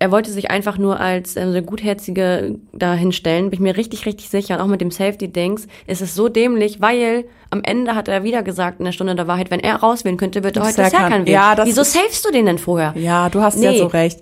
[0.00, 4.06] er wollte sich einfach nur als ähm, so gutherzige da hinstellen, bin ich mir richtig,
[4.06, 4.54] richtig sicher.
[4.54, 8.42] Und auch mit dem Safety-Dings ist es so dämlich, weil am Ende hat er wieder
[8.44, 11.12] gesagt in der Stunde der Wahrheit, wenn er rauswählen könnte, wird er heute Serkan.
[11.12, 11.26] Wählen.
[11.26, 12.92] Ja, das Wieso safest du den denn vorher?
[12.96, 13.78] ja, du hast ja Nee.
[13.78, 14.20] so recht.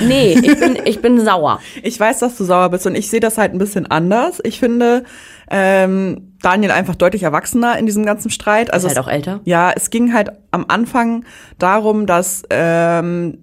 [0.00, 1.60] Nee, ich bin, ich bin sauer.
[1.82, 4.40] Ich weiß, dass du sauer bist und ich sehe das halt ein bisschen anders.
[4.44, 5.04] Ich finde
[5.50, 8.72] ähm, Daniel einfach deutlich erwachsener in diesem ganzen Streit.
[8.72, 9.40] Also Ist halt auch älter.
[9.44, 11.24] Ja, es ging halt am Anfang
[11.58, 13.38] darum, dass ähm,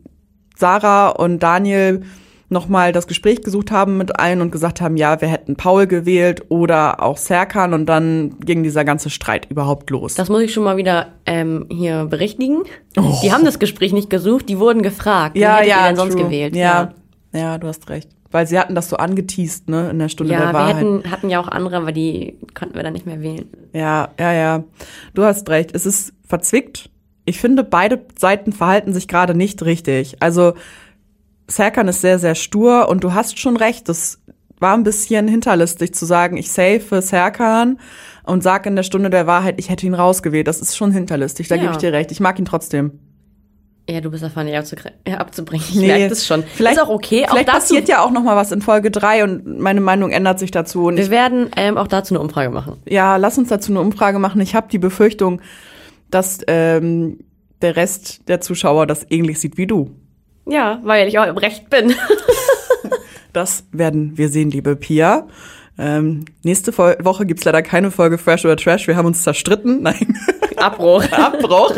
[0.55, 2.03] Sarah und Daniel
[2.49, 6.43] nochmal das Gespräch gesucht haben mit allen und gesagt haben, ja, wir hätten Paul gewählt
[6.49, 10.15] oder auch Serkan und dann ging dieser ganze Streit überhaupt los.
[10.15, 12.63] Das muss ich schon mal wieder ähm, hier berichtigen.
[12.97, 13.19] Oh.
[13.23, 15.37] Die haben das Gespräch nicht gesucht, die wurden gefragt.
[15.37, 16.25] Ja, ja, denn sonst true.
[16.25, 16.55] gewählt?
[16.55, 16.93] Ja,
[17.31, 18.09] ja, du hast recht.
[18.31, 20.75] Weil sie hatten das so angeteased, ne, in der Stunde Ja, der wir Wahrheit.
[20.77, 23.47] hätten, hatten ja auch andere, aber die konnten wir dann nicht mehr wählen.
[23.73, 24.63] Ja, ja, ja.
[25.15, 25.71] Du hast recht.
[25.73, 26.89] Es ist verzwickt.
[27.25, 30.17] Ich finde, beide Seiten verhalten sich gerade nicht richtig.
[30.21, 30.53] Also
[31.49, 33.89] Serkan ist sehr, sehr stur und du hast schon recht.
[33.89, 34.19] Das
[34.59, 37.79] war ein bisschen hinterlistig zu sagen, ich safe Serkan
[38.23, 40.47] und sag in der Stunde der Wahrheit, ich hätte ihn rausgewählt.
[40.47, 41.47] Das ist schon hinterlistig.
[41.47, 41.61] Da Ja.
[41.61, 42.11] gebe ich dir recht.
[42.11, 42.99] Ich mag ihn trotzdem.
[43.89, 44.53] Ja, du bist davon nicht
[45.07, 45.65] ja, abzubringen.
[45.67, 45.87] Ich Nee.
[45.87, 46.43] merke das schon.
[46.43, 47.25] Vielleicht, ist auch okay.
[47.25, 50.11] Auch Vielleicht dazu, passiert ja auch noch mal was in Folge drei und meine Meinung
[50.11, 50.83] ändert sich dazu.
[50.85, 52.77] Und wir werden ähm, auch dazu eine Umfrage machen.
[52.87, 54.41] Ja, lass uns dazu eine Umfrage machen.
[54.41, 55.41] Ich habe die Befürchtung,
[56.11, 57.17] dass ähm,
[57.63, 59.95] der Rest der Zuschauer das ähnlich sieht wie du.
[60.49, 61.93] Ja, weil ich auch im Recht bin.
[63.33, 65.27] Das werden wir sehen, liebe Pia.
[65.77, 68.87] Ähm, nächste Woche gibt's leider keine Folge Fresh oder Trash.
[68.87, 69.81] Wir haben uns zerstritten.
[69.83, 70.17] Nein,
[70.59, 71.03] Abbruch.
[71.11, 71.75] Abbruch.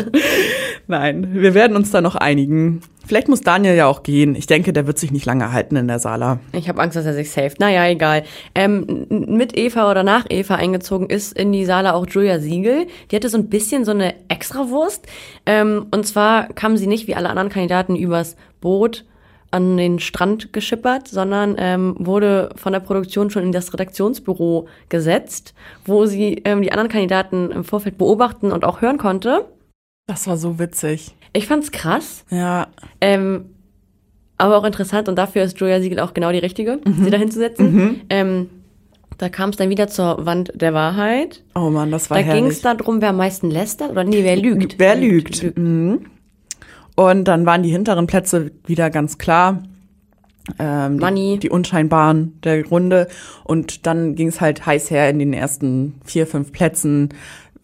[0.86, 2.82] Nein, wir werden uns da noch einigen.
[3.06, 4.36] Vielleicht muss Daniel ja auch gehen.
[4.36, 6.38] Ich denke, der wird sich nicht lange halten in der Sala.
[6.52, 7.58] Ich habe Angst, dass er sich saved.
[7.58, 8.22] Naja, egal.
[8.54, 12.86] Ähm, mit Eva oder nach Eva eingezogen ist in die Sala auch Julia Siegel.
[13.10, 15.06] Die hatte so ein bisschen so eine Extrawurst.
[15.46, 19.04] Ähm, und zwar kam sie nicht wie alle anderen Kandidaten übers Boot
[19.52, 25.54] an den Strand geschippert, sondern ähm, wurde von der Produktion schon in das Redaktionsbüro gesetzt,
[25.84, 29.46] wo sie ähm, die anderen Kandidaten im Vorfeld beobachten und auch hören konnte.
[30.06, 31.14] Das war so witzig.
[31.32, 32.24] Ich fand's krass.
[32.30, 32.66] Ja.
[33.00, 33.46] Ähm,
[34.38, 38.00] aber auch interessant und dafür ist Julia Siegel auch genau die richtige, sie da hinzusetzen.
[38.10, 38.48] Ähm,
[39.18, 41.44] da kam es dann wieder zur Wand der Wahrheit.
[41.54, 42.52] Oh Mann, das war Da ging herrlich.
[42.54, 44.78] es darum, wer am meisten lästert oder nee, wer lügt.
[44.78, 45.56] Wer lügt?
[45.56, 46.06] Mhm.
[46.94, 49.62] Und dann waren die hinteren Plätze wieder ganz klar.
[50.58, 51.34] Ähm, Money.
[51.34, 53.08] Die, die unscheinbaren der Runde.
[53.44, 57.10] Und dann ging es halt heiß her in den ersten vier, fünf Plätzen.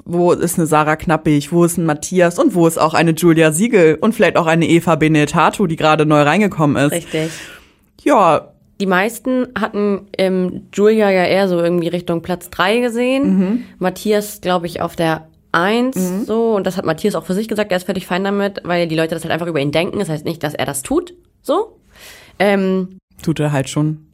[0.05, 3.53] Wo ist eine Sarah Knappig, wo ist ein Matthias und wo ist auch eine Julia
[3.53, 6.93] Siegel und vielleicht auch eine Eva Benetato, die gerade neu reingekommen ist.
[6.93, 7.31] Richtig.
[8.05, 8.49] Ja,
[8.81, 13.65] Die meisten hatten ähm, Julia ja eher so irgendwie Richtung Platz drei gesehen.
[13.79, 16.57] Matthias, glaube ich, auf der Eins so.
[16.57, 18.97] Und das hat Matthias auch für sich gesagt, er ist völlig fein damit, weil die
[18.97, 19.99] Leute das halt einfach über ihn denken.
[19.99, 21.15] Das heißt nicht, dass er das tut.
[21.43, 21.79] So.
[22.39, 24.08] Ähm, tut er halt schon.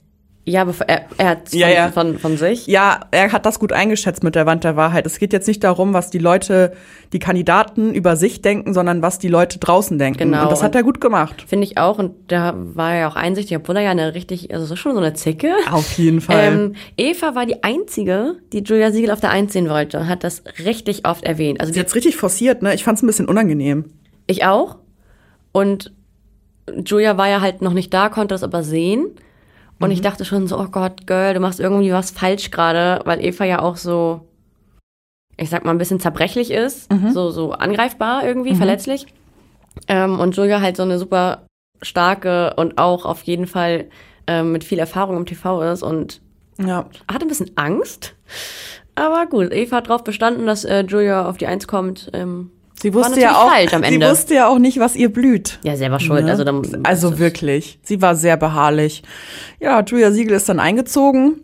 [0.47, 1.91] Ja, aber er, er hat von, Ja, ja.
[1.91, 2.67] Von, von sich.
[2.67, 5.07] Ja, er hat das gut eingeschätzt mit der Wand der Wahrheit.
[5.07, 6.75] Es geht jetzt nicht darum, was die Leute,
[7.15, 10.19] die Kandidaten über sich denken, sondern was die Leute draußen denken.
[10.19, 10.43] Genau.
[10.43, 11.45] Und das hat er gut gemacht.
[11.47, 11.99] Finde ich auch.
[11.99, 14.93] Und da war er ja auch einsichtig, obwohl er ja eine richtig, also so schon
[14.93, 15.55] so eine Zicke.
[15.71, 16.53] Auf jeden Fall.
[16.53, 20.25] Ähm, Eva war die einzige, die Julia Siegel auf der Eins sehen wollte und hat
[20.25, 21.61] das richtig oft erwähnt.
[21.61, 22.75] Also Sie die, hat's richtig forciert, ne?
[22.75, 23.87] Ich fand's ein bisschen unangenehm.
[24.27, 24.77] ich auch.
[25.53, 25.93] Und
[26.85, 29.07] Julia war ja halt noch nicht da, konnte das aber sehen.
[29.81, 33.23] Und ich dachte schon so, oh Gott, Girl, du machst irgendwie was falsch gerade, weil
[33.25, 34.21] Eva ja auch so,
[35.37, 39.07] ich sag mal, ein bisschen zerbrechlich ist, so, so angreifbar irgendwie, verletzlich.
[39.89, 41.47] Ähm, und Julia halt so eine super
[41.83, 43.87] starke und auch auf jeden Fall
[44.27, 46.21] ähm, mit viel Erfahrung im TV ist und
[46.59, 46.87] Ja.
[47.13, 48.15] hatte ein bisschen Angst.
[48.95, 52.11] Aber gut, Eva hat drauf bestanden, dass äh, Julia auf die Eins kommt.
[52.15, 53.51] Ähm, Sie wusste ja auch,
[53.89, 55.59] sie wusste ja auch nicht, was ihr blüht.
[55.63, 56.25] ja, selber schuld.
[56.25, 56.31] Ne?
[56.33, 57.79] Also, dann, also wirklich.
[57.83, 59.03] Sie war sehr beharrlich.
[59.61, 61.41] Ja, Julia Siegel ist dann eingezogen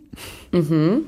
[0.51, 1.07] Mhm.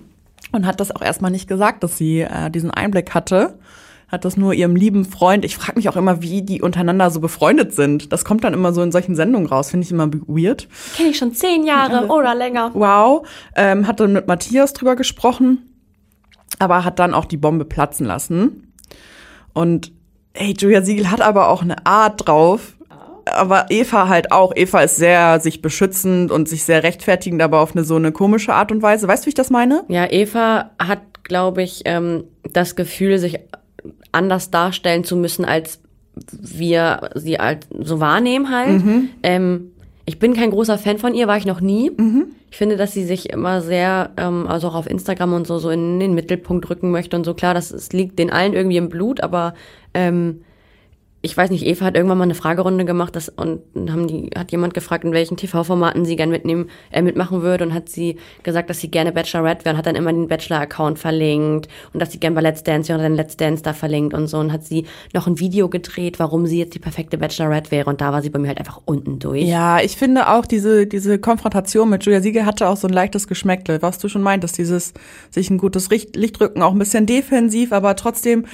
[0.51, 3.59] und hat das auch erstmal nicht gesagt, dass sie äh, diesen Einblick hatte.
[4.07, 5.43] Hat das nur ihrem lieben Freund.
[5.43, 8.13] Ich frage mich auch immer, wie die untereinander so befreundet sind.
[8.13, 9.71] Das kommt dann immer so in solchen Sendungen raus.
[9.71, 10.67] Finde ich immer weird.
[10.95, 12.71] Kenne ich schon zehn Jahre oder länger.
[12.75, 13.27] Wow.
[13.55, 15.67] Ähm, hat dann mit Matthias drüber gesprochen,
[16.59, 18.71] aber hat dann auch die Bombe platzen lassen.
[19.53, 19.91] Und
[20.33, 22.73] hey, Julia Siegel hat aber auch eine Art drauf.
[23.25, 24.53] Aber Eva halt auch.
[24.53, 28.53] Eva ist sehr sich beschützend und sich sehr rechtfertigend, aber auf eine so eine komische
[28.53, 29.07] Art und Weise.
[29.07, 29.85] Weißt du, wie ich das meine?
[29.87, 33.39] Ja, Eva hat, glaube ich, ähm, das Gefühl, sich
[34.11, 35.79] anders darstellen zu müssen, als
[36.31, 38.81] wir sie halt so wahrnehmen halt.
[39.23, 39.71] Ähm,
[40.05, 41.91] ich bin kein großer Fan von ihr, war ich noch nie.
[42.51, 45.69] Ich finde, dass sie sich immer sehr, ähm, also auch auf Instagram und so, so
[45.69, 47.33] in den Mittelpunkt rücken möchte und so.
[47.33, 49.53] Klar, das, es liegt den allen irgendwie im Blut, aber
[49.93, 50.41] ähm,
[51.25, 54.51] ich weiß nicht, Eva hat irgendwann mal eine Fragerunde gemacht das, und haben die, hat
[54.51, 58.69] jemand gefragt, in welchen TV-Formaten sie gern mitnehmen, äh, mitmachen würde und hat sie gesagt,
[58.69, 62.19] dass sie gerne Bachelorette wäre und hat dann immer den Bachelor-Account verlinkt und dass sie
[62.19, 64.65] gern bei Let's Dance wäre und dann Let's Dance da verlinkt und so und hat
[64.65, 68.21] sie noch ein Video gedreht, warum sie jetzt die perfekte Bachelorette wäre und da war
[68.21, 69.43] sie bei mir halt einfach unten durch.
[69.43, 73.29] Ja, ich finde auch diese, diese Konfrontation mit Julia Siegel hatte auch so ein leichtes
[73.29, 74.93] Geschmäckle, was du schon meintest, dieses
[75.31, 78.45] sich ein gutes Licht rücken, auch ein bisschen defensiv, aber trotzdem,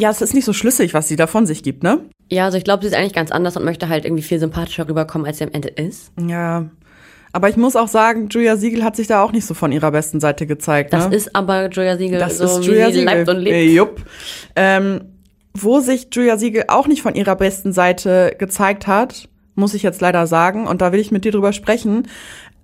[0.00, 2.00] ja, es ist nicht so schlüssig, was sie da von sich gibt, ne?
[2.30, 4.88] Ja, also ich glaube, sie ist eigentlich ganz anders und möchte halt irgendwie viel sympathischer
[4.88, 6.12] rüberkommen, als sie am Ende ist.
[6.18, 6.70] Ja.
[7.32, 9.90] Aber ich muss auch sagen, Julia Siegel hat sich da auch nicht so von ihrer
[9.92, 10.92] besten Seite gezeigt.
[10.92, 11.14] Das ne?
[11.14, 13.14] ist aber Julia Siegel, das so ist wie Julia sie Siegel.
[13.14, 13.54] lebt und lebt.
[13.54, 14.02] Äh, jupp.
[14.56, 15.00] Ähm,
[15.52, 20.00] wo sich Julia Siegel auch nicht von ihrer besten Seite gezeigt hat, muss ich jetzt
[20.00, 22.08] leider sagen, und da will ich mit dir drüber sprechen,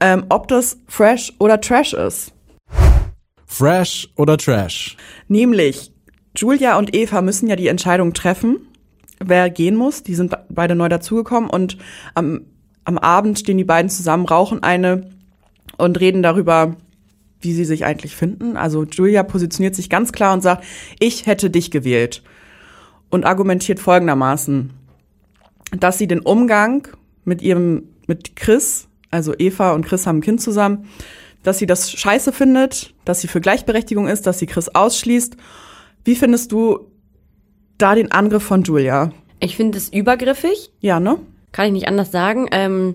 [0.01, 2.33] ähm, ob das Fresh oder Trash ist.
[3.45, 4.97] Fresh oder Trash?
[5.29, 5.93] Nämlich,
[6.37, 8.59] Julia und Eva müssen ja die Entscheidung treffen,
[9.25, 10.03] wer gehen muss.
[10.03, 11.79] Die sind beide neu dazugekommen und
[12.15, 12.43] am,
[12.85, 15.11] am Abend stehen die beiden zusammen, rauchen eine
[15.79, 16.77] und reden darüber,
[17.41, 18.57] wie sie sich eigentlich finden.
[18.57, 20.65] Also Julia positioniert sich ganz klar und sagt,
[20.99, 22.23] ich hätte dich gewählt.
[23.09, 24.71] Und argumentiert folgendermaßen,
[25.79, 26.89] dass sie den Umgang
[27.25, 30.89] mit ihrem, mit Chris, also Eva und Chris haben ein Kind zusammen,
[31.45, 35.37] dass sie das scheiße findet, dass sie für Gleichberechtigung ist, dass sie Chris ausschließt.
[36.07, 36.87] Wie findest du
[37.79, 39.11] da den Angriff von Julia?
[39.41, 40.71] Ich finde es übergriffig.
[40.79, 41.19] Ja, ne?
[41.51, 42.47] Kann ich nicht anders sagen.
[42.53, 42.95] Ähm,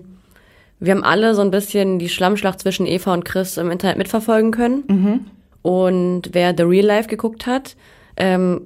[0.80, 4.50] wir haben alle so ein bisschen die Schlammschlacht zwischen Eva und Chris im Internet mitverfolgen
[4.50, 4.84] können.
[5.60, 7.76] Und wer The Real Life geguckt hat,
[8.16, 8.62] ähm,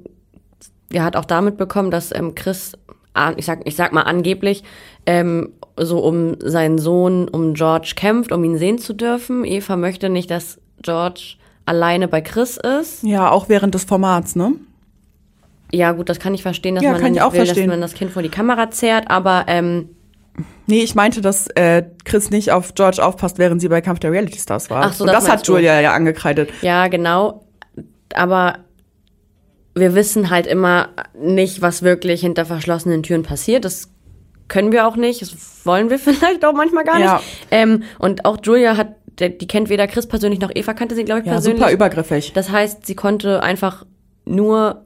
[0.92, 2.74] ja, hat auch damit bekommen, dass ähm, Chris,
[3.36, 4.62] ich sag, ich sag mal angeblich,
[5.06, 9.44] ähm, so um seinen Sohn, um George kämpft, um ihn sehen zu dürfen.
[9.44, 11.34] Eva möchte nicht, dass George
[11.66, 13.02] alleine bei Chris ist.
[13.02, 14.52] Ja, auch während des Formats, ne?
[15.72, 17.66] Ja, gut, das kann ich verstehen, dass Ja, man kann ich auch will, verstehen.
[17.66, 19.90] dass man das Kind vor die Kamera zerrt, aber ähm,
[20.66, 24.12] Nee, ich meinte, dass äh, Chris nicht auf George aufpasst, während sie bei Kampf der
[24.12, 24.84] Reality Stars war.
[24.84, 25.52] Ach so, Und das das hat du.
[25.54, 26.50] Julia ja angekreidet.
[26.60, 27.44] ja, genau.
[28.14, 28.58] Aber
[29.74, 33.64] wir wissen halt immer nicht, was wirklich hinter verschlossenen Türen passiert.
[33.64, 33.88] Das
[34.48, 35.22] können wir auch nicht.
[35.22, 37.14] Das wollen wir vielleicht auch manchmal gar Ja.
[37.16, 37.24] nicht.
[37.50, 41.20] Ähm, und auch Julia hat, die kennt weder Chris persönlich noch Eva kannte sie, glaube
[41.20, 41.60] ich, Ja, persönlich.
[41.60, 42.32] super übergriffig.
[42.34, 43.84] Das heißt, sie konnte einfach
[44.24, 44.82] nur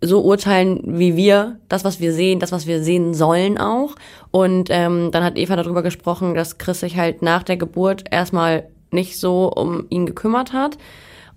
[0.00, 3.94] so urteilen wie wir, das, was wir sehen, das, was wir sehen sollen auch.
[4.30, 8.68] Und ähm, dann hat Eva darüber gesprochen, dass Chris sich halt nach der Geburt erstmal
[8.92, 10.78] nicht so um ihn gekümmert hat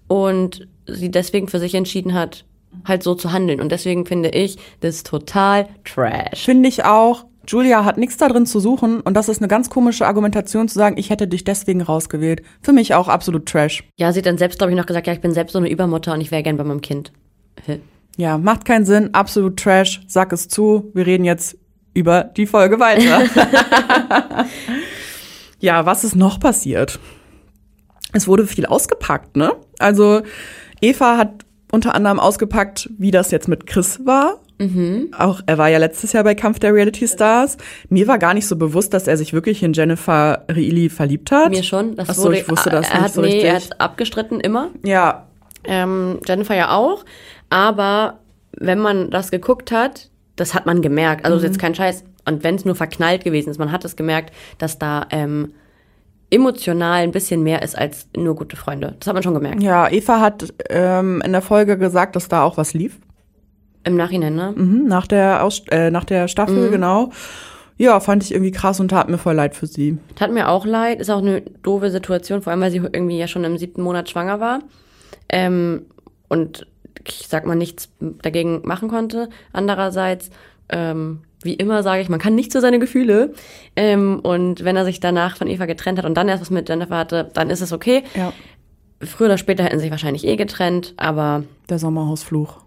[0.08, 2.46] und sie deswegen für sich entschieden hat,
[2.86, 3.60] halt so zu handeln.
[3.62, 6.46] Und deswegen finde ich das total trash.
[6.46, 7.26] Finde ich auch.
[7.48, 10.76] Julia hat nichts da drin zu suchen und das ist eine ganz komische Argumentation zu
[10.76, 12.44] sagen, ich hätte dich deswegen rausgewählt.
[12.62, 13.84] Für mich auch absolut Trash.
[13.98, 15.70] Ja, sie hat dann selbst, glaube ich, noch gesagt, ja, ich bin selbst so eine
[15.70, 17.12] Übermutter und ich wäre gern bei meinem Kind.
[18.18, 20.02] Ja, macht keinen Sinn, absolut Trash.
[20.08, 20.92] Sag es zu.
[20.94, 21.58] Wir reden jetzt
[21.94, 23.24] über die Folge weiter.
[25.60, 27.00] ja, was ist noch passiert?
[28.14, 29.54] Es wurde viel ausgepackt, ne?
[29.80, 30.22] Also
[30.82, 34.42] Eva hat unter anderem ausgepackt, wie das jetzt mit Chris war.
[35.18, 37.58] Auch er war ja letztes Jahr bei Kampf der Reality Stars.
[37.90, 41.50] Mir war gar nicht so bewusst, dass er sich wirklich in Jennifer Reilly verliebt hat.
[41.50, 41.96] Mir schon.
[41.96, 43.44] Das Ach so, wurde, ich wusste das er nicht hat, so nee, richtig.
[43.46, 44.70] er hat abgestritten immer.
[44.84, 45.28] Ja,
[45.64, 47.06] Ähm, Jennifer ja auch.
[47.50, 48.20] Aber
[48.58, 51.26] wenn man das geguckt hat, das hat man gemerkt.
[51.26, 52.04] Also das ist jetzt kein Scheiß.
[52.28, 55.54] Und wenn es nur verknallt gewesen ist, man hat es gemerkt, dass da ähm,
[56.30, 58.96] emotional ein bisschen mehr ist als nur gute Freunde.
[59.00, 59.62] Das hat man schon gemerkt.
[59.62, 59.90] ja.
[59.90, 62.98] Eva hat ähm, in der Folge gesagt, dass da auch was lief.
[63.84, 64.54] Im Nachhinein, ne?
[64.56, 66.72] Mhm, nach der Aus äh, nach der Staffel, Mhm.
[66.72, 67.10] genau.
[67.78, 69.98] Ja, fand ich irgendwie krass und tat mir voll leid für sie.
[70.16, 71.00] Tat mir auch leid.
[71.02, 74.08] Ist auch eine doofe Situation, vor allem weil sie irgendwie ja schon im siebten Monat
[74.10, 74.60] schwanger war.
[75.30, 75.86] Ähm,
[76.28, 76.68] und
[77.08, 77.90] ich sag mal nichts
[78.22, 79.30] dagegen machen konnte.
[79.52, 80.30] Andererseits,
[80.70, 83.34] ähm, wie immer sage ich, man kann nicht so seine Gefühle.
[83.76, 86.70] Ähm, und wenn er sich danach von Eva getrennt hat und dann erst was mit
[86.70, 88.04] Jennifer hatte, dann ist es okay.
[88.16, 88.32] Ja.
[89.04, 92.58] Früher oder später hätten sie sich wahrscheinlich eh getrennt, aber Der Sommerhausfluch.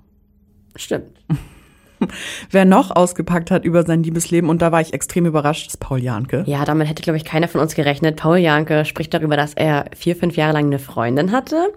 [0.76, 1.18] Stimmt.
[2.50, 6.00] Wer noch ausgepackt hat über sein Liebesleben, und da war ich extrem überrascht, ist Paul
[6.00, 6.44] Janke.
[6.46, 8.16] Ja, damit hätte, glaube ich, keiner von uns gerechnet.
[8.16, 11.72] Paul Janke spricht darüber, dass er vier, fünf Jahre lang eine Freundin hatte.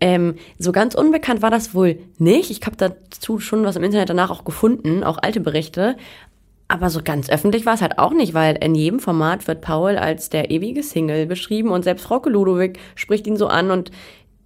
[0.00, 2.50] Ähm, so ganz unbekannt war das wohl nicht.
[2.50, 5.96] Ich habe dazu schon was im Internet danach auch gefunden, auch alte Berichte.
[6.68, 9.96] Aber so ganz öffentlich war es halt auch nicht, weil in jedem Format wird Paul
[9.96, 13.90] als der ewige Single beschrieben und selbst Frauke Ludowig spricht ihn so an und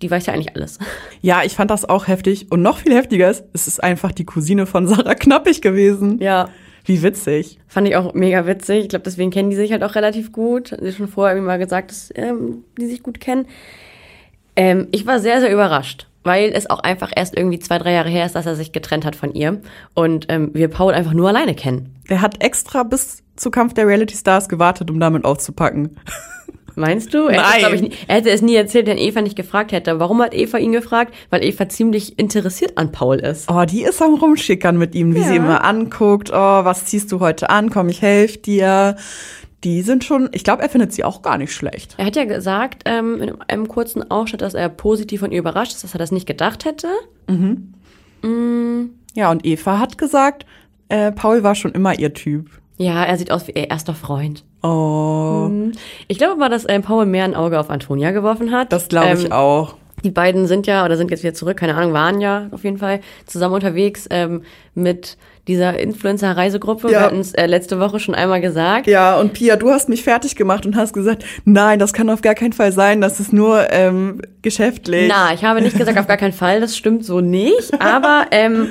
[0.03, 0.79] die weiß ja eigentlich alles.
[1.23, 2.51] Ja, ich fand das auch heftig.
[2.51, 6.19] Und noch viel heftiger ist, es ist einfach die Cousine von Sarah Knappig gewesen.
[6.19, 6.49] Ja.
[6.85, 7.61] Wie witzig.
[7.69, 8.83] Fand ich auch mega witzig.
[8.83, 10.77] Ich glaube, deswegen kennen die sich halt auch relativ gut.
[10.81, 13.47] Sie schon vorher irgendwie mal gesagt, dass ähm, die sich gut kennen.
[14.57, 18.09] Ähm, ich war sehr, sehr überrascht, weil es auch einfach erst irgendwie zwei, drei Jahre
[18.09, 19.61] her ist, dass er sich getrennt hat von ihr.
[19.95, 21.95] Und ähm, wir Paul einfach nur alleine kennen.
[22.11, 25.97] Der hat extra bis zu Kampf der Reality Stars gewartet, um damit aufzupacken.
[26.75, 27.27] Meinst du?
[27.27, 27.59] Er, hätte, Nein.
[27.81, 29.99] glaub ich, er hätte es nie erzählt, wenn Eva nicht gefragt hätte.
[30.01, 31.15] Warum hat Eva ihn gefragt?
[31.31, 33.51] Weil Eva ziemlich interessiert an Paul ist.
[33.51, 35.29] Oh, die ist am Rumschickern mit ihm, wie Ja.
[35.29, 36.31] sie immer anguckt.
[36.31, 37.71] Oh, was ziehst du heute an?
[37.71, 38.97] Komm, ich helfe dir.
[39.65, 41.95] Die sind schon, ich glaube, er findet sie auch gar nicht schlecht.
[41.97, 45.73] Er hat ja gesagt, ähm, in einem kurzen Ausschnitt, dass er positiv von ihr überrascht
[45.75, 46.89] ist, dass er das nicht gedacht hätte.
[49.15, 50.47] Ja, und Eva hat gesagt,
[50.89, 52.51] äh, Paul war schon immer ihr Typ.
[52.79, 54.45] Ja, er sieht aus wie ihr erster Freund.
[54.63, 55.51] Oh,
[56.09, 58.73] Ich glaube aber, dass ähm, Paul mehr ein Auge auf Antonia geworfen hat.
[58.73, 59.75] das glaube ich ähm, auch.
[60.05, 62.79] Die beiden sind ja, oder sind jetzt wieder zurück, keine Ahnung, waren ja auf jeden
[62.79, 64.43] Fall zusammen unterwegs ähm,
[64.75, 65.17] mit
[65.49, 66.89] dieser Influencer-Reisegruppe.
[66.89, 66.93] Ja.
[66.93, 68.87] Wir hatten es äh, letzte Woche schon einmal gesagt.
[68.87, 72.23] Ja, und Pia, du hast mich fertig gemacht und hast gesagt, nein, das kann auf
[72.23, 75.07] gar keinen Fall sein, das ist nur ähm, geschäftlich.
[75.09, 77.73] Na, ich habe nicht gesagt, auf gar keinen Fall, das stimmt so nicht.
[77.81, 78.71] Aber ähm,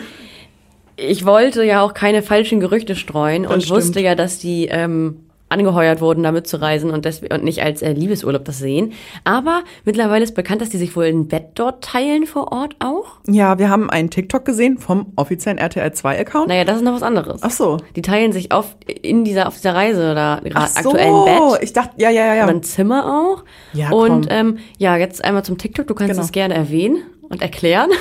[0.96, 3.78] ich wollte ja auch keine falschen Gerüchte streuen und stimmt.
[3.78, 5.18] wusste ja, dass die ähm,
[5.52, 8.94] angeheuert wurden, damit zu reisen und, und nicht als äh, Liebesurlaub das sehen.
[9.24, 13.20] Aber mittlerweile ist bekannt, dass die sich wohl ein Bett dort teilen vor Ort auch.
[13.28, 16.48] Ja, wir haben einen TikTok gesehen vom offiziellen RTL 2-Account.
[16.48, 17.42] Naja, das ist noch was anderes.
[17.44, 17.78] Ach so.
[17.96, 21.26] Die teilen sich oft in dieser, auf dieser Reise da Ach gerade so, aktuell ein
[21.52, 21.64] Bett.
[21.64, 22.44] ich dachte, ja, ja, ja, ja.
[22.46, 23.44] Und ein Zimmer auch.
[23.74, 24.38] Ja, und komm.
[24.38, 25.88] ähm, ja, jetzt einmal zum TikTok.
[25.88, 26.24] Du kannst Genau.
[26.24, 27.90] es gerne erwähnen und erklären.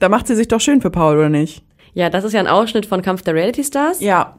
[0.00, 1.62] Da macht sie sich doch schön für Paul, oder nicht?
[1.94, 4.00] Ja, das ist ja ein Ausschnitt von Kampf der Reality Stars.
[4.02, 4.36] Ja.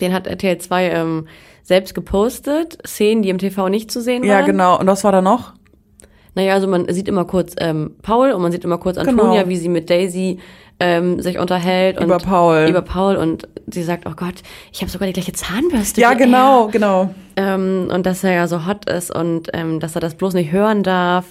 [0.00, 1.28] Den hat RTL 2 ähm,
[1.68, 2.78] selbst gepostet.
[2.86, 4.28] Szenen, die im TV nicht zu sehen waren.
[4.30, 4.80] Ja, genau.
[4.80, 5.52] Und was war da noch?
[6.34, 9.48] Naja, also man sieht immer kurz ähm, Paul und man sieht immer kurz Antonia, Genau.
[9.50, 10.38] wie sie mit Daisy
[10.80, 12.00] ähm, sich unterhält.
[12.00, 12.68] Über Paul.
[12.70, 14.36] Über Paul und sie sagt, oh Gott,
[14.72, 16.00] ich habe sogar die gleiche Zahnbürste.
[16.00, 16.70] Ja, genau, er.
[16.70, 17.10] genau.
[17.36, 20.50] Ähm, und dass er ja so hot ist und ähm, dass er das bloß nicht
[20.50, 21.26] hören darf.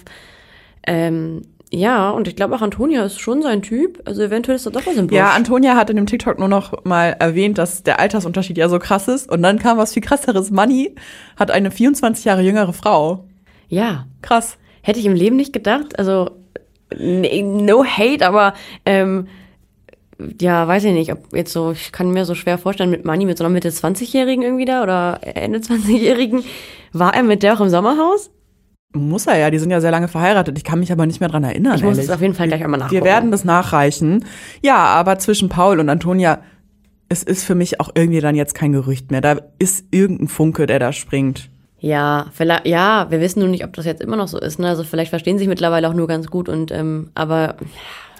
[0.86, 4.00] Ähm, ja, und ich glaube auch Antonia ist schon sein Typ.
[4.06, 5.16] Also eventuell ist er doch was im Busch.
[5.16, 8.78] Ja, Antonia hat in dem TikTok nur noch mal erwähnt, dass der Altersunterschied ja so
[8.78, 9.30] krass ist.
[9.30, 10.50] Und dann kam was viel krasseres.
[10.50, 10.94] Manny
[11.36, 13.24] hat eine 24 Jahre jüngere Frau.
[13.68, 14.06] ja.
[14.22, 14.58] Krass.
[14.82, 15.98] Hätte ich im Leben nicht gedacht.
[15.98, 16.30] Also,
[16.96, 18.54] nee, no hate, aber
[18.86, 19.28] ähm,
[20.40, 23.24] ja, weiß ich nicht, ob jetzt so, ich kann mir so schwer vorstellen, mit Manni,
[23.26, 26.42] mit so einer Mitte 20-Jährigen irgendwie da oder Ende 20-Jährigen.
[26.92, 28.30] War er mit der auch im Sommerhaus?
[28.94, 30.56] Muss er ja, die sind ja sehr lange verheiratet.
[30.56, 31.76] Ich kann mich aber nicht mehr dran erinnern.
[31.76, 33.02] Ich muss es auf jeden Fall gleich einmal nachgucken.
[33.02, 34.24] Wir werden das nachreichen.
[34.62, 36.40] Ja, aber zwischen Paul und Antonia,
[37.10, 39.20] es ist für mich auch irgendwie dann jetzt kein Gerücht mehr.
[39.20, 41.50] Da ist irgendein Funke, der da springt.
[41.80, 44.58] Ja, vielleicht, ja, wir wissen nur nicht, ob das jetzt immer noch so ist.
[44.58, 44.68] Ne?
[44.68, 47.56] Also vielleicht verstehen sie sich mittlerweile auch nur ganz gut und ähm, aber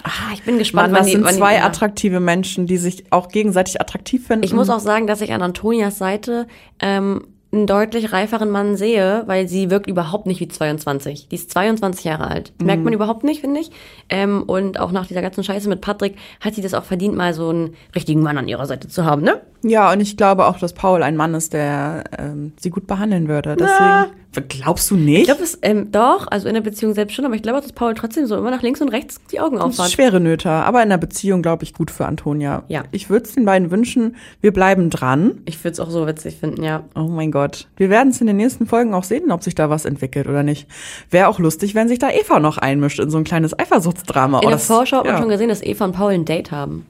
[0.04, 1.64] ah, ich bin gespannt, Mann, das die- sind die- zwei ja.
[1.64, 4.44] attraktive Menschen, die sich auch gegenseitig attraktiv finden.
[4.44, 6.46] Ich muss auch sagen, dass ich an Antonias Seite
[6.78, 11.28] ähm, einen deutlich reiferen Mann sehe, weil sie wirkt überhaupt nicht wie 22.
[11.28, 12.52] Die ist 22 Jahre alt.
[12.58, 13.70] Das merkt man überhaupt nicht, finde ich.
[14.10, 17.32] Ähm, und auch nach dieser ganzen Scheiße mit Patrick hat sie das auch verdient, mal
[17.32, 19.40] so einen richtigen Mann an ihrer Seite zu haben, ne?
[19.62, 23.28] Ja, und ich glaube auch, dass Paul ein Mann ist, der ähm, sie gut behandeln
[23.28, 23.56] würde.
[23.56, 25.20] Deswegen, glaubst du nicht?
[25.20, 27.62] Ich glaube, es ähm, doch, also in der Beziehung selbst schon, aber ich glaube auch,
[27.62, 29.90] dass Paul trotzdem so immer nach links und rechts die Augen aufhat.
[29.90, 32.62] schwere Nöte, aber in der Beziehung glaube ich gut für Antonia.
[32.68, 32.84] Ja.
[32.92, 35.40] Ich würde es den beiden wünschen, wir bleiben dran.
[35.44, 36.84] Ich würde es auch so witzig finden, ja.
[36.94, 37.37] Oh mein Gott.
[37.76, 40.42] Wir werden es in den nächsten Folgen auch sehen, ob sich da was entwickelt oder
[40.42, 40.66] nicht.
[41.10, 44.38] Wäre auch lustig, wenn sich da Eva noch einmischt in so ein kleines Eifersuchtsdrama.
[44.38, 45.20] In Oh, der das- Vorschau hat man ja.
[45.20, 46.86] schon gesehen, dass Eva und Paul ein Date haben.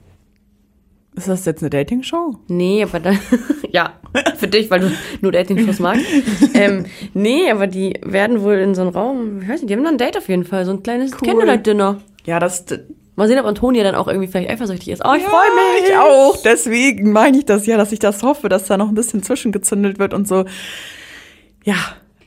[1.17, 2.37] Ist das jetzt eine Dating-Show?
[2.47, 3.19] Nee, aber dann,
[3.73, 3.95] ja,
[4.37, 6.05] für dich, weil du nur Dating-Shows magst.
[6.55, 9.83] ähm, nee, aber die werden wohl in so einem Raum, ich weiß nicht, die haben
[9.83, 11.97] dann ein Date auf jeden Fall, so ein kleines Candlelight-Dinner.
[12.25, 12.65] Ja, das.
[13.19, 15.03] Mal sehen, ob Antonia dann auch irgendwie vielleicht eifersüchtig ist.
[15.05, 15.51] Oh, ich Ja, freue
[15.81, 15.91] mich.
[15.91, 16.37] Ich auch.
[16.43, 19.99] Deswegen meine ich das ja, dass ich das hoffe, dass da noch ein bisschen zwischengezündelt
[19.99, 20.45] wird und so.
[21.65, 21.77] Ja,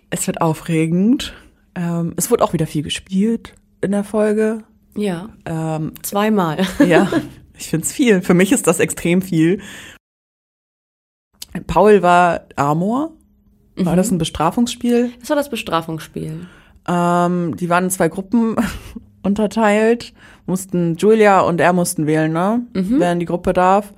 [0.09, 1.33] es wird aufregend.
[1.75, 4.63] Ähm, es wurde auch wieder viel gespielt in der Folge.
[4.95, 6.67] Ja, Ähm, zweimal.
[6.85, 7.09] ja,
[7.57, 8.21] ich find's viel.
[8.21, 9.61] Für mich ist das extrem viel.
[11.67, 13.13] Paul war Amor.
[13.77, 15.11] War das ein Bestrafungsspiel?
[15.21, 16.47] Das war das Bestrafungsspiel.
[16.87, 18.55] Ähm, die waren in zwei Gruppen
[19.23, 20.13] unterteilt.
[20.45, 22.61] Mussten Julia und er mussten wählen, ne?
[22.73, 23.93] Wer in die Gruppe darf.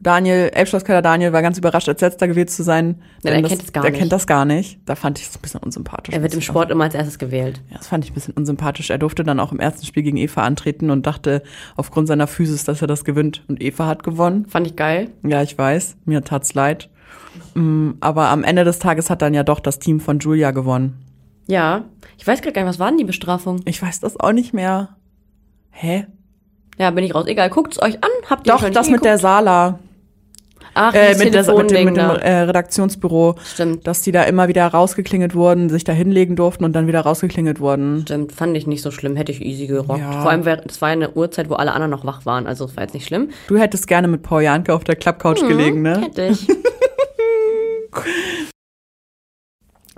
[0.00, 2.96] Daniel, Elbschlosskader Daniel war ganz überrascht, als letzter gewählt zu sein.
[3.22, 4.00] Ja, der kennt es gar der nicht.
[4.00, 4.78] kennt das gar nicht.
[4.84, 6.14] Da fand ich es ein bisschen unsympathisch.
[6.14, 7.62] Er wird im Sport immer als erstes gewählt.
[7.70, 8.90] Ja, das fand ich ein bisschen unsympathisch.
[8.90, 11.42] Er durfte dann auch im ersten Spiel gegen Eva antreten und dachte
[11.76, 13.44] aufgrund seiner Physis, dass er das gewinnt.
[13.48, 14.44] Und Eva hat gewonnen.
[14.46, 15.08] Fand ich geil.
[15.22, 15.96] Ja, ich weiß.
[16.04, 16.90] Mir tat's leid.
[17.54, 21.03] Mm, Aber am Ende des Tages hat dann ja doch das Team von Julia gewonnen.
[21.46, 21.84] Ja.
[22.18, 23.60] Ich weiß gerade gar nicht, was war denn die Bestrafung?
[23.64, 24.96] Ich weiß das auch nicht mehr.
[25.70, 26.06] Hä?
[26.78, 27.26] Ja, bin ich raus.
[27.26, 28.10] Egal, guckt's euch an.
[28.28, 29.78] Habt ihr Doch, das mit der Sala.
[30.76, 33.36] Ach, Äh, mit, der, mit dem, mit dem äh, Redaktionsbüro.
[33.44, 33.86] Stimmt.
[33.86, 37.60] Dass die da immer wieder rausgeklingelt wurden, sich da hinlegen durften und dann wieder rausgeklingelt
[37.60, 38.02] wurden.
[38.02, 40.00] Stimmt, fand ich nicht so schlimm, hätte ich easy gerockt.
[40.00, 40.22] Ja.
[40.22, 42.82] Vor allem, das war eine Uhrzeit, wo alle anderen noch wach waren, also es war
[42.82, 43.30] jetzt nicht schlimm.
[43.46, 46.00] Du hättest gerne mit Paul Janke auf der Klappcouch gelegen, ne?
[46.00, 46.48] Hätte ich.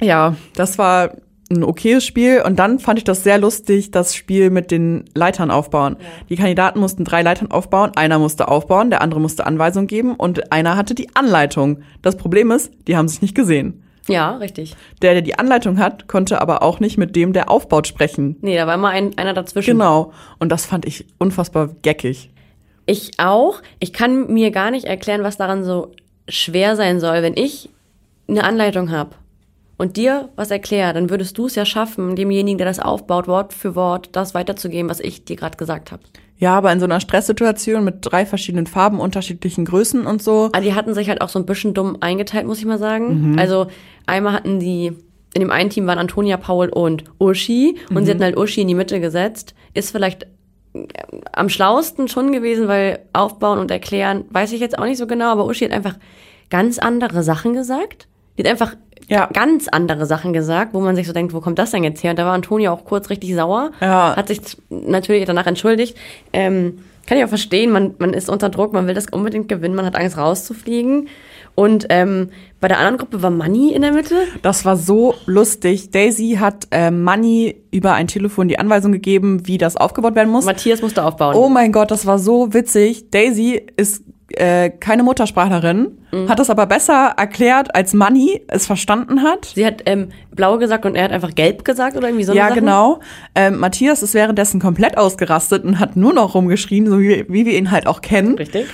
[0.01, 1.13] Ja, das war
[1.51, 5.51] ein okayes Spiel und dann fand ich das sehr lustig, das Spiel mit den Leitern
[5.51, 5.97] aufbauen.
[6.29, 10.53] Die Kandidaten mussten drei Leitern aufbauen, einer musste aufbauen, der andere musste Anweisungen geben und
[10.53, 11.83] einer hatte die Anleitung.
[12.03, 13.83] Das Problem ist, die haben sich nicht gesehen.
[14.09, 14.75] Ja, richtig.
[15.03, 18.37] Der, der die Anleitung hat, konnte aber auch nicht mit dem, der aufbaut, sprechen.
[18.41, 19.73] Nee, da war immer ein, einer dazwischen.
[19.73, 20.13] Genau.
[20.39, 22.31] Und das fand ich unfassbar geckig.
[22.87, 23.63] Ich auch.
[23.81, 25.93] Ich kann mir gar nicht erklären, was daran so
[26.29, 27.23] schwer sein soll.
[27.23, 27.69] Wenn ich
[28.29, 29.11] eine Anleitung habe
[29.79, 33.53] und dir was erkläre, dann würdest du es ja schaffen, demjenigen, der das aufbaut, Wort
[33.53, 36.03] für Wort, das weiterzugeben, was ich dir gerade gesagt habe.
[36.39, 40.51] Ja, aber in so einer Stresssituation mit drei verschiedenen Farben, unterschiedlichen Größen und so.
[40.53, 43.37] Aber die hatten sich halt auch so ein bisschen dumm eingeteilt, muss ich mal sagen.
[43.39, 43.69] Also
[44.05, 44.93] einmal hatten die,
[45.35, 48.69] in dem einen Team waren Antonia, Paul und Uschi und sie hatten halt Uschi in
[48.69, 49.55] die Mitte gesetzt.
[49.73, 50.25] Ist vielleicht
[50.75, 50.87] äh,
[51.33, 55.33] am schlausten schon gewesen, weil aufbauen und erklären, weiß ich jetzt auch nicht so genau,
[55.33, 55.97] aber Uschi hat einfach
[56.51, 58.09] ganz andere Sachen gesagt.
[58.37, 58.77] Die hat einfach
[59.09, 59.27] Ja.
[59.33, 62.11] ganz andere Sachen gesagt, wo man sich so denkt, wo kommt das denn jetzt her?
[62.11, 63.71] Und da war Antonia auch kurz richtig sauer.
[63.81, 64.17] Ja.
[64.17, 65.97] Hat sich natürlich danach entschuldigt.
[66.33, 69.77] Ähm, kann ich auch verstehen, man, man ist unter Druck, man will das unbedingt gewinnen,
[69.77, 71.09] man hat Angst rauszufliegen.
[71.55, 74.15] Und ähm, bei der anderen Gruppe war Manny in der Mitte.
[74.43, 75.91] Das war so lustig.
[75.91, 80.45] Daisy hat äh, Money über ein Telefon die Anweisung gegeben, wie das aufgebaut werden muss.
[80.45, 81.35] Matthias musste aufbauen.
[81.35, 83.11] Oh mein Gott, das war so witzig.
[83.11, 84.03] Daisy ist
[84.33, 86.29] äh, keine Muttersprachlerin, Mhm.
[86.29, 89.47] hat das aber besser erklärt, als Manny es verstanden hat.
[89.55, 92.33] Sie hat ähm, blau gesagt und er hat einfach gelb gesagt oder irgendwie so.
[92.35, 92.61] Ja, Sachen?
[92.61, 93.01] genau.
[93.35, 97.57] Ähm, Matthias ist währenddessen komplett ausgerastet und hat nur noch rumgeschrien, so wie, wie wir
[97.57, 98.37] ihn halt auch kennen.
[98.37, 98.67] Richtig.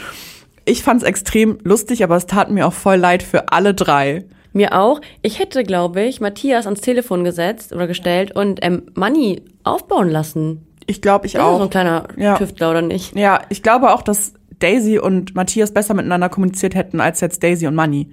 [0.65, 4.25] Ich fand es extrem lustig, aber es tat mir auch voll leid für alle drei.
[4.55, 5.01] Mir auch.
[5.23, 10.67] Ich hätte, glaube ich, Matthias ans Telefon gesetzt oder gestellt und ähm, Money aufbauen lassen.
[10.87, 11.61] Ich glaube, ich Das ist so auch.
[11.63, 12.37] ein kleiner Ja.
[12.37, 13.17] Tüftler, oder nicht?
[13.17, 17.67] Ja, ich glaube auch, dass Daisy und Matthias besser miteinander kommuniziert hätten als jetzt Daisy
[17.67, 18.13] und Manny.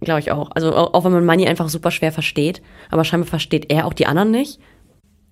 [0.00, 0.50] Glaube ich auch.
[0.52, 2.62] Also auch, auch wenn man Money einfach super schwer versteht.
[2.90, 4.58] Aber scheinbar versteht er auch die anderen nicht.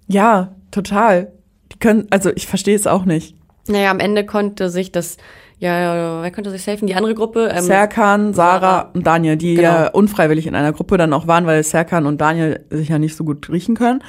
[0.07, 1.33] Ja, total.
[1.73, 3.35] Die können, also ich verstehe es auch nicht.
[3.66, 5.16] Naja, am Ende konnte sich das,
[5.59, 6.87] ja, wer konnte sich helfen?
[6.87, 7.51] Die andere Gruppe.
[7.53, 8.91] Ähm, Serkan, Sarah Sarah.
[8.95, 9.69] und Daniel, die Genau.
[9.69, 13.16] ja unfreiwillig in einer Gruppe dann auch waren, weil Serkan und Daniel sich ja nicht
[13.16, 14.03] so gut riechen können.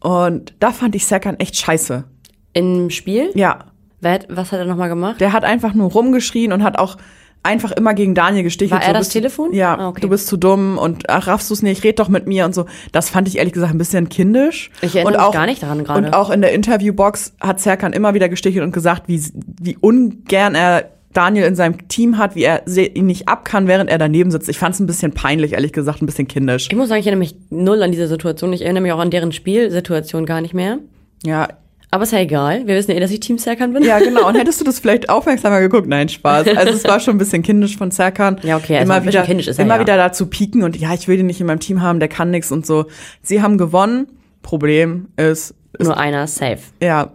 [0.00, 2.04] Und da fand ich Serkan echt scheiße.
[2.52, 3.30] Im Spiel.
[3.34, 3.66] Ja,
[4.00, 5.20] was hat er nochmal gemacht?
[5.20, 6.96] der hat einfach nur rumgeschrien und hat auch
[7.44, 8.80] einfach immer gegen Daniel gestichelt.
[8.80, 9.52] War er so, das Telefon?
[9.52, 10.00] Ja, Ah, okay.
[10.00, 12.54] du bist zu dumm und ach, raffst du es nicht, red doch mit mir und
[12.54, 12.66] so.
[12.92, 14.70] Das fand ich ehrlich gesagt ein bisschen kindisch.
[14.82, 16.06] Ich erinnere und mich auch, gar nicht daran gerade.
[16.08, 19.22] Und auch in der Interviewbox hat Serkan immer wieder gestichelt und gesagt, wie,
[19.60, 23.88] wie ungern er Daniel in seinem Team hat, wie er ihn nicht ab kann, während
[23.88, 24.48] er daneben sitzt.
[24.48, 26.66] Ich fand es ein bisschen peinlich, ehrlich gesagt, ein bisschen kindisch.
[26.70, 28.52] Ich muss sagen, ich erinnere mich null an diese Situation.
[28.52, 30.78] Ich erinnere mich auch an deren Spielsituation gar nicht mehr.
[31.24, 31.48] Ja,
[31.90, 32.66] Aber ist ja egal.
[32.66, 33.82] Wir wissen ja eh, dass ich Team Serkan bin.
[33.82, 34.28] Ja, genau.
[34.28, 35.88] Und hättest du das vielleicht aufmerksamer geguckt?
[35.88, 36.46] Nein, Spaß.
[36.56, 38.38] Also es war schon ein bisschen kindisch von Serkan.
[38.42, 39.80] Ja, okay, also immer ein wieder, kindisch ist er, immer ja.
[39.80, 42.30] wieder dazu pieken und ja, ich will den nicht in meinem Team haben, der kann
[42.30, 42.86] nichts und so.
[43.22, 44.08] Sie haben gewonnen.
[44.42, 46.60] Problem ist, ist Nur einer safe.
[46.82, 47.12] ja.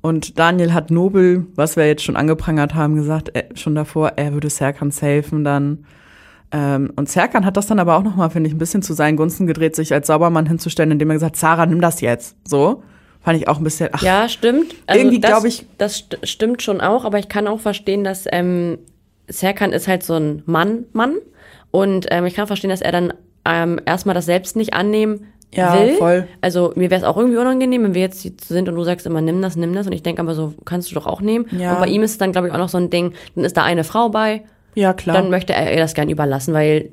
[0.00, 4.34] Und Daniel hat Nobel, was wir jetzt schon angeprangert haben, gesagt, äh, schon davor, er
[4.34, 5.86] würde Serkan safen dann.
[6.52, 9.16] Ähm, und Serkan hat das dann aber auch nochmal, finde ich, ein bisschen zu seinen
[9.16, 12.36] Gunsten gedreht, sich als Saubermann hinzustellen, indem er gesagt, Sarah, nimm das jetzt.
[12.46, 12.82] So.
[13.24, 14.74] Fand ich auch ein bisschen, ach, Ja, stimmt.
[14.86, 18.04] Also Irgendwie das- glaub ich- Das st stimmt schon auch, aber ich kann auch verstehen,
[18.04, 18.78] dass ähm,
[19.28, 21.16] Serkan ist halt so ein Mann, Mann.
[21.70, 23.12] Und ähm, ich kann verstehen, dass er dann
[23.46, 25.94] ähm, erstmal das selbst nicht annehmen Ja, will.
[25.94, 26.28] voll.
[26.42, 29.06] Also mir wäre es auch irgendwie unangenehm, wenn wir jetzt hier sind und du sagst
[29.06, 29.86] immer, nimm das, nimm das.
[29.86, 31.46] Und ich denke aber so, kannst du doch auch nehmen.
[31.58, 31.72] Ja.
[31.74, 33.56] Und bei ihm ist es dann, glaube ich, auch noch so ein Ding, dann ist
[33.56, 34.42] da eine Frau bei,
[34.74, 35.16] ja klar.
[35.16, 36.90] dann möchte er ihr das gern überlassen, weil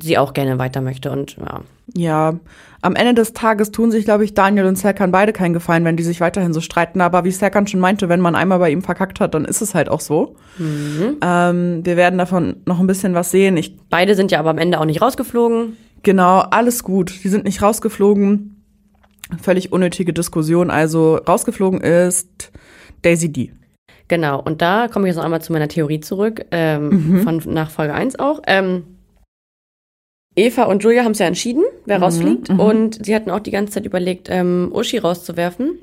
[0.00, 1.10] sie auch gerne weiter möchte.
[1.10, 1.60] Und ja,
[1.94, 2.34] Ja,
[2.82, 5.96] am Ende des Tages tun sich, glaube ich, Daniel und Serkan beide keinen Gefallen, wenn
[5.96, 7.00] die sich weiterhin so streiten.
[7.00, 9.74] Aber wie Serkan schon meinte, wenn man einmal bei ihm verkackt hat, dann ist es
[9.74, 10.36] halt auch so.
[11.22, 13.56] Ähm, wir werden davon noch ein bisschen was sehen.
[13.56, 15.76] Ich, beide sind ja aber am Ende auch nicht rausgeflogen.
[16.02, 17.12] genau, alles gut.
[17.24, 18.52] Die sind nicht rausgeflogen.
[19.42, 20.70] Völlig unnötige Diskussion.
[20.70, 22.52] Also rausgeflogen ist
[23.02, 23.52] Daisy D.
[24.08, 27.22] Genau, und da komme ich jetzt noch einmal zu meiner Theorie zurück, ähm, Mhm.
[27.22, 28.40] von nach Folge 1 auch.
[28.46, 28.84] Ähm,
[30.36, 32.50] Eva und Julia haben es ja entschieden, Mhm, wer rausfliegt.
[32.50, 35.78] Und sie hatten auch die ganze Zeit überlegt, ähm, Uschi rauszuwerfen.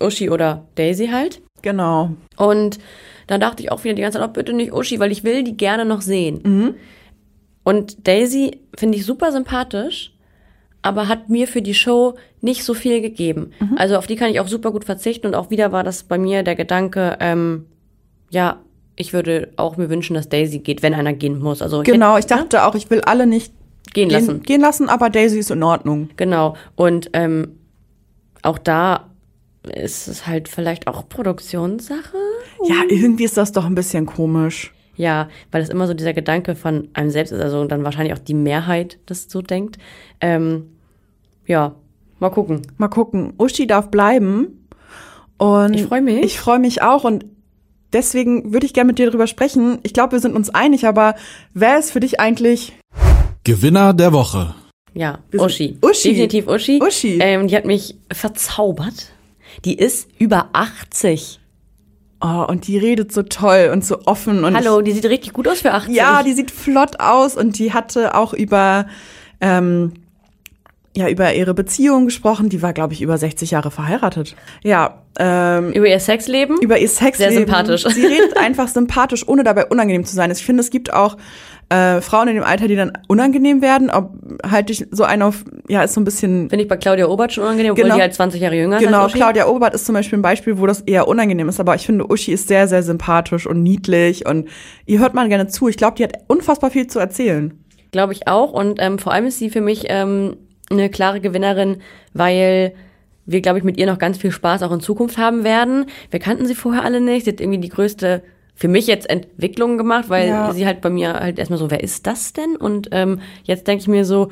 [0.00, 1.40] Uschi oder Daisy halt.
[1.62, 2.10] Genau.
[2.36, 2.78] Und
[3.26, 5.42] dann dachte ich auch wieder die ganze Zeit, oh, bitte nicht Uschi, weil ich will
[5.44, 6.40] die gerne noch sehen.
[6.44, 6.74] Mhm.
[7.64, 10.14] Und Daisy finde ich super sympathisch,
[10.80, 13.50] aber hat mir für die Show nicht so viel gegeben.
[13.60, 13.76] Mhm.
[13.76, 16.16] Also auf die kann ich auch super gut verzichten und auch wieder war das bei
[16.16, 17.66] mir der Gedanke, ähm,
[18.30, 18.60] ja,
[18.96, 21.60] ich würde auch mir wünschen, dass Daisy geht, wenn einer gehen muss.
[21.60, 23.52] Also Genau, ich hätte- dachte auch, ich will alle nicht
[23.98, 24.42] gehen gehen, lassen.
[24.42, 26.10] gehen lassen, aber Daisy ist in Ordnung.
[26.16, 26.56] Genau.
[26.76, 27.58] Und ähm,
[28.42, 29.08] auch da
[29.74, 32.16] ist es halt vielleicht auch Produktionssache.
[32.64, 34.72] Ja, irgendwie ist das doch ein bisschen komisch.
[34.96, 38.18] Ja, weil es immer so dieser Gedanke von einem selbst ist, also dann wahrscheinlich auch
[38.18, 39.78] die Mehrheit das so denkt.
[40.20, 40.70] Ähm,
[41.46, 41.76] ja,
[42.18, 42.62] mal gucken.
[42.78, 43.32] Mal gucken.
[43.38, 44.68] Uschi darf bleiben.
[45.36, 46.24] Und Ich freu mich.
[46.24, 47.26] Ich freue mich auch und
[47.92, 49.78] deswegen würde ich gerne mit dir darüber sprechen.
[49.84, 51.14] Ich glaube, wir sind uns einig, aber
[51.54, 52.72] wer ist für dich eigentlich
[53.48, 54.54] Gewinner der Woche.
[54.92, 55.78] Ja, Uschi.
[55.80, 56.10] Uschi.
[56.10, 56.82] Definitiv Uschi.
[56.82, 57.18] Uschi.
[57.22, 59.06] Ähm, die hat mich verzaubert.
[59.64, 61.40] Die ist über 80.
[62.20, 65.48] Oh, und die redet so toll und so offen und Hallo, die sieht richtig gut
[65.48, 65.94] aus für 80.
[65.96, 68.86] ja, die sieht flott aus und die hatte auch über
[69.40, 69.94] ähm,
[70.94, 72.50] ja über ihre Beziehung gesprochen.
[72.50, 74.36] Die war, glaube ich, über 60 Jahre verheiratet.
[74.62, 76.58] Ja, ähm, Über ihr Sexleben.
[76.60, 77.32] über ihr Sexleben.
[77.32, 77.84] Sehr sympathisch.
[77.84, 80.30] Sie redet einfach sympathisch, ohne dabei unangenehm zu sein.
[80.30, 81.16] Ich finde, es gibt auch
[81.70, 83.90] äh, Frauen in dem Alter, die dann unangenehm werden.
[83.90, 84.12] Ob
[84.48, 86.48] halt ich so eine auf, ja, ist so ein bisschen.
[86.48, 87.96] Finde ich bei Claudia Obert schon unangenehm, obwohl Genau.
[87.96, 89.18] die halt 20 Jahre jünger ist Genau, als Uschi.
[89.18, 91.60] Claudia Obert ist zum Beispiel ein Beispiel, wo das eher unangenehm ist.
[91.60, 94.48] Aber ich finde, Uschi ist sehr, sehr sympathisch und niedlich und
[94.86, 95.68] ihr hört man gerne zu.
[95.68, 97.52] Ich glaube, die hat unfassbar viel zu erzählen.
[97.92, 98.52] Glaube ich auch.
[98.52, 100.36] Und ähm, vor allem ist sie für mich ähm,
[100.70, 101.78] eine klare Gewinnerin,
[102.14, 102.72] weil
[103.26, 105.84] wir, glaube ich, mit ihr noch ganz viel Spaß auch in Zukunft haben werden.
[106.10, 107.24] Wir kannten sie vorher alle nicht.
[107.24, 108.22] Sie hat irgendwie die größte,
[108.60, 110.52] für mich jetzt Entwicklung gemacht, weil Ja.
[110.52, 112.56] sie halt bei mir halt erstmal so, wer ist das denn?
[112.56, 114.30] Und ähm, jetzt denke ich mir so,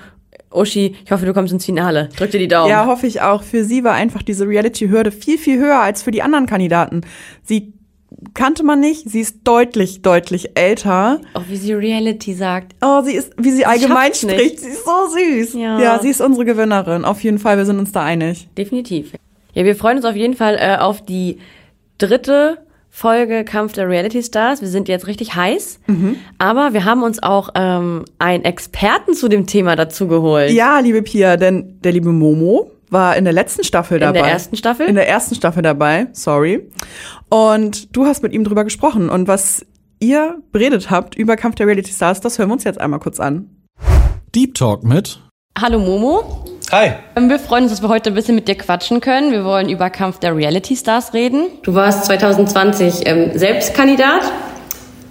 [0.53, 2.09] Uschi, ich hoffe, du kommst ins Finale.
[2.17, 2.69] Drück dir die Daumen.
[2.71, 3.43] Ja, hoffe ich auch.
[3.43, 7.03] Für sie war einfach diese Reality-Hürde viel, viel höher als für die anderen Kandidaten.
[7.45, 7.73] Sie
[8.35, 9.09] kannte man nicht.
[9.09, 11.21] Sie ist deutlich, deutlich älter.
[11.35, 12.75] Auch wie sie Reality sagt.
[12.83, 14.37] Oh, sie ist, wie sie allgemein schafft's nicht.
[14.39, 14.61] spricht.
[14.61, 15.55] Sie ist so süß.
[15.55, 15.79] Ja.
[15.81, 17.05] ja, sie ist unsere Gewinnerin.
[17.05, 18.49] Auf jeden Fall, wir sind uns da einig.
[18.59, 19.13] Definitiv.
[19.55, 21.39] Ja, wir freuen uns auf jeden Fall äh, auf die
[21.99, 22.59] dritte
[22.99, 24.63] Folge Kampf der Reality Stars.
[24.63, 25.81] Wir sind jetzt richtig heiß,
[26.39, 30.51] aber wir haben uns auch ähm, einen Experten zu dem Thema dazu geholt.
[30.51, 34.23] Ja, liebe Pia, denn der liebe Momo war in der letzten Staffel dabei.
[34.23, 34.87] der ersten Staffel?
[34.87, 36.71] In der ersten Staffel dabei, sorry.
[37.29, 39.11] Und du hast mit ihm drüber gesprochen.
[39.11, 39.67] Und was
[40.01, 43.21] ihr beredet habt über Kampf der Reality Stars, das hören wir uns jetzt einmal kurz
[43.21, 43.51] an.
[44.35, 45.21] Deep Talk mit
[45.61, 46.56] Hallo Momo.
[46.73, 46.95] Hi.
[47.15, 49.31] Ähm, Wir freuen uns, dass wir heute ein bisschen mit dir quatschen können.
[49.31, 51.47] Wir wollen über Kampf der Reality Stars reden.
[51.63, 54.23] Du warst 2020 ähm, selbst Kandidat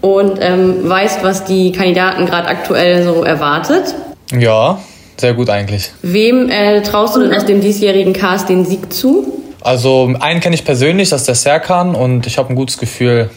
[0.02, 3.96] und ähm, weißt, was die Kandidaten gerade aktuell so erwartet.
[4.38, 4.80] Ja,
[5.16, 5.92] sehr gut eigentlich.
[6.02, 9.42] Wem äh, traust du denn aus dem diesjährigen Cast den Sieg zu?
[9.62, 13.30] Also einen kenne ich persönlich, das ist der Serkan und ich habe ein gutes Gefühl,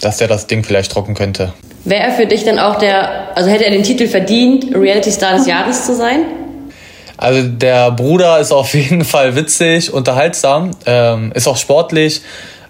[0.00, 1.52] dass der das Ding vielleicht trocken könnte.
[1.84, 5.36] Wäre er für dich dann auch der, also hätte er den Titel verdient, Reality Star
[5.36, 6.20] des Jahres zu sein?
[7.16, 12.22] Also der Bruder ist auf jeden Fall witzig, unterhaltsam, ähm, ist auch sportlich.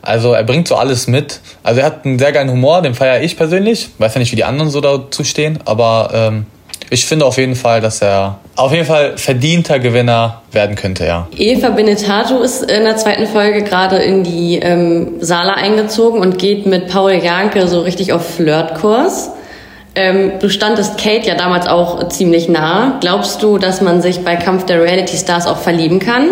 [0.02, 1.40] Also er bringt so alles mit.
[1.64, 3.88] Also er hat einen sehr geilen Humor, den feiere ich persönlich.
[3.98, 6.46] Weiß ja nicht, wie die anderen so dazu stehen, aber ähm,
[6.90, 11.26] ich finde auf jeden Fall, dass er auf jeden Fall verdienter Gewinner werden könnte, ja.
[11.36, 16.66] Eva Benetato ist in der zweiten Folge gerade in die ähm, Sala eingezogen und geht
[16.66, 19.30] mit Paul Janke so richtig auf Flirtkurs.
[19.96, 22.98] Ähm, du standest Kate ja damals auch ziemlich nah.
[23.00, 26.28] Glaubst du, dass man sich bei Kampf der Reality Stars auch verlieben kann?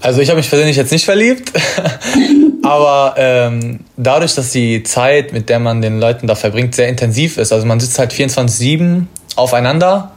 [0.00, 1.52] Also ich habe mich persönlich jetzt nicht verliebt,
[2.62, 7.36] aber ähm, dadurch, dass die Zeit, mit der man den Leuten da verbringt, sehr intensiv
[7.36, 10.12] ist, also man sitzt halt 24/7 aufeinander,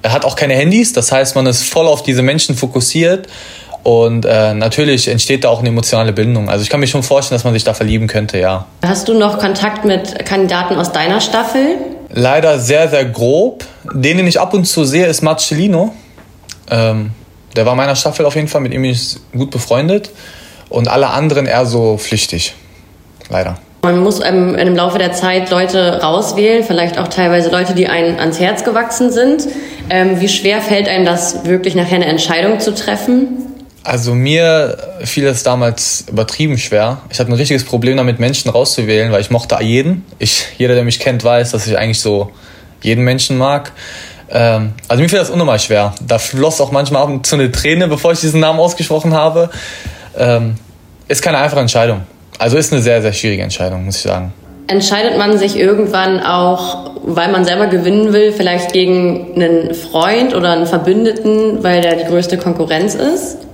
[0.00, 3.28] er hat auch keine Handys, das heißt, man ist voll auf diese Menschen fokussiert
[3.82, 6.48] und äh, natürlich entsteht da auch eine emotionale Bindung.
[6.48, 8.64] Also ich kann mir schon vorstellen, dass man sich da verlieben könnte, ja.
[8.82, 11.76] Hast du noch Kontakt mit Kandidaten aus deiner Staffel?
[12.10, 13.64] Leider sehr, sehr grob.
[13.92, 15.94] Den, den ich ab und zu sehe, ist Marcellino.
[16.70, 17.10] Ähm,
[17.56, 20.10] der war meiner Staffel auf jeden Fall, mit ihm bin ich gut befreundet.
[20.68, 22.54] Und alle anderen eher so flüchtig.
[23.30, 23.58] Leider.
[23.82, 28.18] Man muss ähm, im Laufe der Zeit Leute rauswählen, vielleicht auch teilweise Leute, die einem
[28.18, 29.46] ans Herz gewachsen sind.
[29.88, 33.47] Ähm, wie schwer fällt einem das, wirklich nachher eine Entscheidung zu treffen?
[33.88, 36.98] Also mir fiel es damals übertrieben schwer.
[37.08, 40.04] Ich hatte ein richtiges Problem damit, Menschen rauszuwählen, weil ich mochte jeden.
[40.18, 42.30] Ich, jeder, der mich kennt, weiß, dass ich eigentlich so
[42.82, 43.72] jeden Menschen mag.
[44.30, 45.94] Ähm, also mir fiel das unnormal schwer.
[46.06, 49.48] Da floss auch manchmal ab und zu eine Träne, bevor ich diesen Namen ausgesprochen habe.
[50.18, 50.56] Ähm,
[51.08, 52.02] ist keine einfache Entscheidung.
[52.38, 54.34] Also ist eine sehr, sehr schwierige Entscheidung, muss ich sagen.
[54.66, 60.52] Entscheidet man sich irgendwann auch, weil man selber gewinnen will, vielleicht gegen einen Freund oder
[60.52, 63.47] einen Verbündeten, weil der die größte Konkurrenz ist?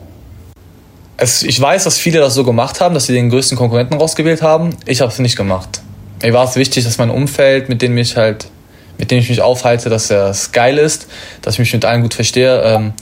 [1.24, 4.42] Es, ich weiß, dass viele das so gemacht haben, dass sie den größten Konkurrenten rausgewählt
[4.42, 4.76] haben.
[4.84, 5.80] Ich habe es nicht gemacht.
[6.22, 8.44] Mir war es wichtig, dass mein Umfeld, mit dem ich halt,
[8.98, 11.06] mit dem ich mich aufhalte, dass es geil ist,
[11.40, 12.60] dass ich mich mit allen gut verstehe.
[12.62, 12.92] Ähm,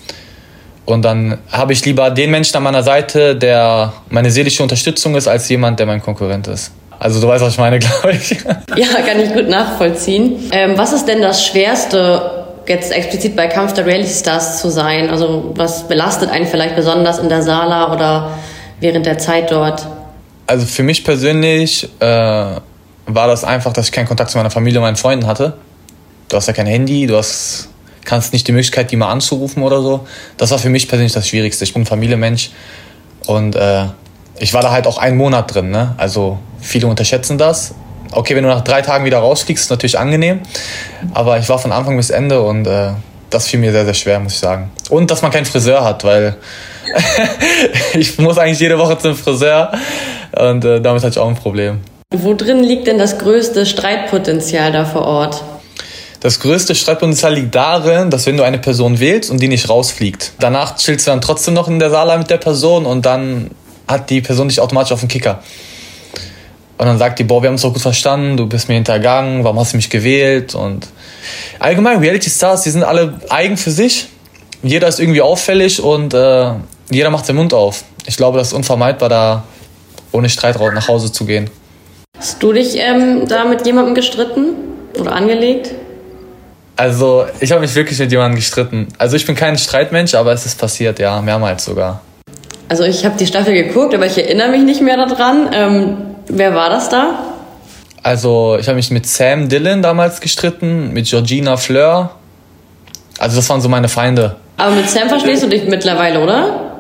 [0.84, 5.26] und dann habe ich lieber den Menschen an meiner Seite, der meine seelische Unterstützung ist,
[5.26, 6.70] als jemand, der mein Konkurrent ist.
[7.00, 8.36] Also du weißt, was ich meine, glaube ich.
[8.76, 10.48] Ja, kann ich gut nachvollziehen.
[10.52, 15.10] Ähm, was ist denn das Schwerste, jetzt explizit bei Kampf der Reality Stars zu sein?
[15.10, 18.30] Also was belastet einen vielleicht besonders in der Sala oder
[18.80, 19.86] während der Zeit dort?
[20.46, 24.80] Also für mich persönlich äh, war das einfach, dass ich keinen Kontakt zu meiner Familie
[24.80, 25.54] und meinen Freunden hatte.
[26.28, 27.68] Du hast ja kein Handy, du hast,
[28.04, 30.06] kannst nicht die Möglichkeit, die mal anzurufen oder so.
[30.36, 31.64] Das war für mich persönlich das Schwierigste.
[31.64, 32.50] Ich bin Familienmensch
[33.26, 33.86] und äh,
[34.38, 35.70] ich war da halt auch einen Monat drin.
[35.70, 35.94] Ne?
[35.98, 37.74] Also viele unterschätzen das.
[38.12, 40.40] Okay, wenn du nach drei Tagen wieder rausfliegst, ist natürlich angenehm.
[41.14, 42.90] Aber ich war von Anfang bis Ende und äh,
[43.30, 44.70] das fiel mir sehr, sehr schwer, muss ich sagen.
[44.90, 46.36] Und dass man keinen Friseur hat, weil
[47.94, 49.72] ich muss eigentlich jede Woche zum Friseur
[50.32, 51.80] und äh, damit hatte ich auch ein Problem.
[52.14, 55.42] Wo drin liegt denn das größte Streitpotenzial da vor Ort?
[56.20, 60.32] Das größte Streitpotenzial liegt darin, dass wenn du eine Person wählst und die nicht rausfliegt,
[60.38, 63.50] danach chillst du dann trotzdem noch in der Sala mit der Person und dann
[63.88, 65.42] hat die Person dich automatisch auf den Kicker.
[66.82, 69.44] Und dann sagt die, boah, wir haben uns doch gut verstanden, du bist mir hintergangen,
[69.44, 70.56] warum hast du mich gewählt?
[70.56, 70.88] Und
[71.60, 74.08] allgemein, Reality Stars, die sind alle eigen für sich.
[74.64, 76.54] Jeder ist irgendwie auffällig und äh,
[76.90, 77.84] jeder macht seinen Mund auf.
[78.04, 79.44] Ich glaube, das ist unvermeidbar, da
[80.10, 81.50] ohne Streit nach Hause zu gehen.
[82.18, 84.56] Hast du dich ähm, da mit jemandem gestritten
[84.98, 85.70] oder angelegt?
[86.74, 88.88] Also, ich habe mich wirklich mit jemandem gestritten.
[88.98, 92.00] Also, ich bin kein Streitmensch, aber es ist passiert, ja, mehrmals sogar.
[92.68, 95.50] Also ich habe die Staffel geguckt, aber ich erinnere mich nicht mehr daran.
[95.52, 97.14] Ähm, wer war das da?
[98.02, 102.10] Also, ich habe mich mit Sam Dillon damals gestritten, mit Georgina Fleur.
[103.18, 104.36] Also, das waren so meine Feinde.
[104.56, 106.72] Aber mit Sam verstehst du dich mittlerweile, oder?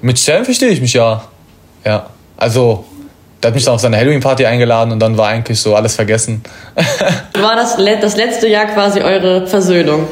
[0.00, 1.22] Mit Sam verstehe ich mich ja.
[1.84, 2.06] Ja.
[2.36, 2.84] Also,
[3.42, 6.42] der hat mich dann auf seine Halloween-Party eingeladen und dann war eigentlich so alles vergessen.
[7.40, 10.06] War das, das letzte Jahr quasi eure Versöhnung?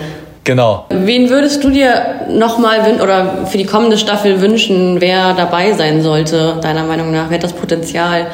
[0.46, 0.86] genau.
[0.88, 6.58] Wen würdest du dir nochmal oder für die kommende Staffel wünschen, wer dabei sein sollte,
[6.62, 7.28] deiner Meinung nach?
[7.28, 8.28] Wer hat das Potenzial,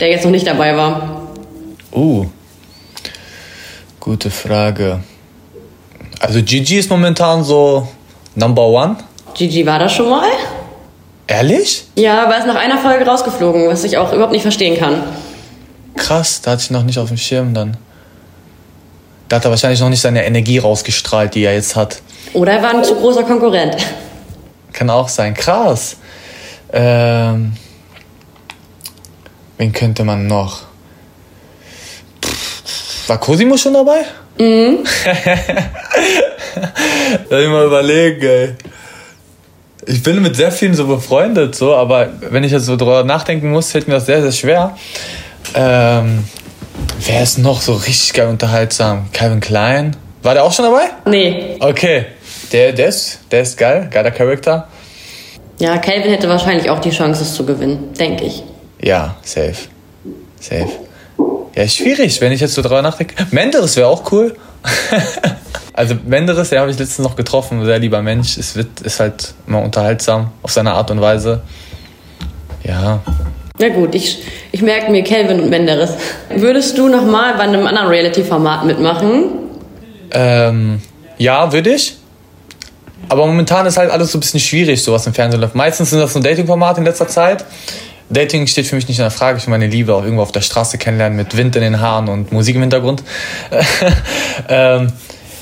[0.00, 1.22] der jetzt noch nicht dabei war?
[1.92, 2.26] Uh,
[4.00, 5.00] gute Frage.
[6.20, 7.88] Also Gigi ist momentan so
[8.34, 8.96] Number One.
[9.34, 10.28] Gigi war das schon mal?
[11.26, 11.84] Ehrlich?
[11.96, 15.02] Ja, aber er ist nach einer Folge rausgeflogen, was ich auch überhaupt nicht verstehen kann.
[15.96, 17.76] Krass, da hatte ich noch nicht auf dem Schirm dann.
[19.28, 22.00] Da hat er wahrscheinlich noch nicht seine Energie rausgestrahlt, die er jetzt hat.
[22.32, 23.76] Oder er war ein zu großer Konkurrent.
[24.72, 25.34] Kann auch sein.
[25.34, 25.96] Krass.
[26.72, 27.54] Ähm,
[29.58, 30.62] wen könnte man noch?
[33.06, 34.04] War Cosimo schon dabei?
[34.38, 34.78] Mhm.
[37.30, 38.54] Lass ich mal überlegen, ey.
[39.86, 43.52] Ich bin mit sehr vielen so befreundet, so, aber wenn ich jetzt so drüber nachdenken
[43.52, 44.76] muss, fällt mir das sehr, sehr schwer.
[45.54, 46.24] Ähm,
[47.06, 49.06] wer ist noch so richtig geil unterhaltsam?
[49.12, 49.94] Calvin Klein?
[50.22, 50.86] War der auch schon dabei?
[51.04, 51.56] Nee.
[51.60, 52.06] Okay.
[52.52, 54.66] Der, der, ist, der ist geil, geiler Charakter.
[55.58, 58.42] Ja, Calvin hätte wahrscheinlich auch die Chance, es zu gewinnen, denke ich.
[58.80, 59.68] Ja, safe.
[60.40, 60.68] Safe.
[61.54, 63.14] Ja, ist schwierig, wenn ich jetzt so drüber nachdenke.
[63.30, 64.36] Menderes wäre auch cool.
[65.72, 68.36] also Menderes, den habe ich letztens noch getroffen, sehr lieber Mensch.
[68.36, 71.40] Es wird, ist halt immer unterhaltsam auf seine Art und Weise.
[72.62, 73.00] Ja.
[73.58, 74.22] Na gut, ich,
[74.52, 75.94] ich merke mir Calvin und Menderes.
[76.34, 79.24] Würdest du nochmal bei einem anderen Reality-Format mitmachen?
[80.10, 80.82] Ähm,
[81.16, 81.96] ja, würde ich.
[83.08, 85.54] Aber momentan ist halt alles so ein bisschen schwierig, so was im Fernsehen läuft.
[85.54, 87.44] Meistens sind das so Dating-Formate in letzter Zeit.
[88.08, 89.38] Dating steht für mich nicht in der Frage.
[89.38, 92.08] Ich will meine Liebe auch irgendwo auf der Straße kennenlernen mit Wind in den Haaren
[92.08, 93.02] und Musik im Hintergrund.
[94.48, 94.92] ähm,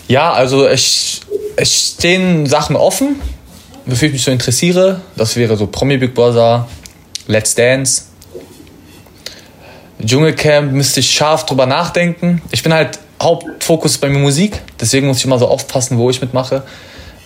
[0.09, 1.21] ja, also es,
[1.57, 3.21] es stehen Sachen offen,
[3.85, 5.03] wofür ich mich so interessiere.
[5.17, 6.67] Das wäre so Promi Big Brother,
[7.27, 8.05] Let's Dance.
[10.03, 12.43] Dschungelcamp müsste ich scharf drüber nachdenken.
[12.51, 16.21] Ich bin halt Hauptfokus bei mir Musik, deswegen muss ich immer so aufpassen, wo ich
[16.21, 16.63] mitmache.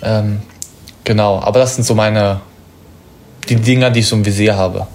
[0.03, 0.43] Ähm,
[1.05, 2.41] genau, aber das sind so meine,
[3.49, 4.87] die Dinger, die ich so im Visier habe.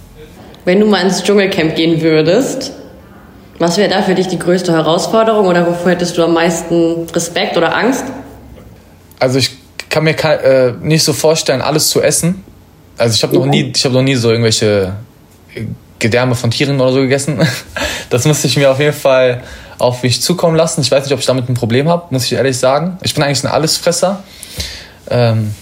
[0.65, 2.71] Wenn du mal ins Dschungelcamp gehen würdest,
[3.59, 7.57] was wäre da für dich die größte Herausforderung oder wovor hättest du am meisten Respekt
[7.57, 8.05] oder Angst?
[9.19, 9.51] Also ich
[9.89, 12.43] kann mir äh, nicht so vorstellen, alles zu essen.
[12.97, 14.93] Also ich habe noch nie, ich habe noch nie so irgendwelche
[15.53, 15.65] äh,
[15.99, 17.39] Gedärme von Tieren oder so gegessen.
[18.09, 19.41] Das müsste ich mir auf jeden Fall
[19.79, 20.81] auf mich zukommen lassen.
[20.81, 22.99] Ich weiß nicht, ob ich damit ein Problem habe, muss ich ehrlich sagen.
[23.01, 24.21] Ich bin eigentlich ein Allesfresser.
[25.09, 25.55] Ähm,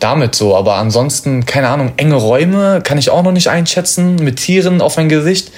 [0.00, 4.36] damit so, aber ansonsten, keine Ahnung, enge Räume kann ich auch noch nicht einschätzen, mit
[4.36, 5.50] Tieren auf mein Gesicht.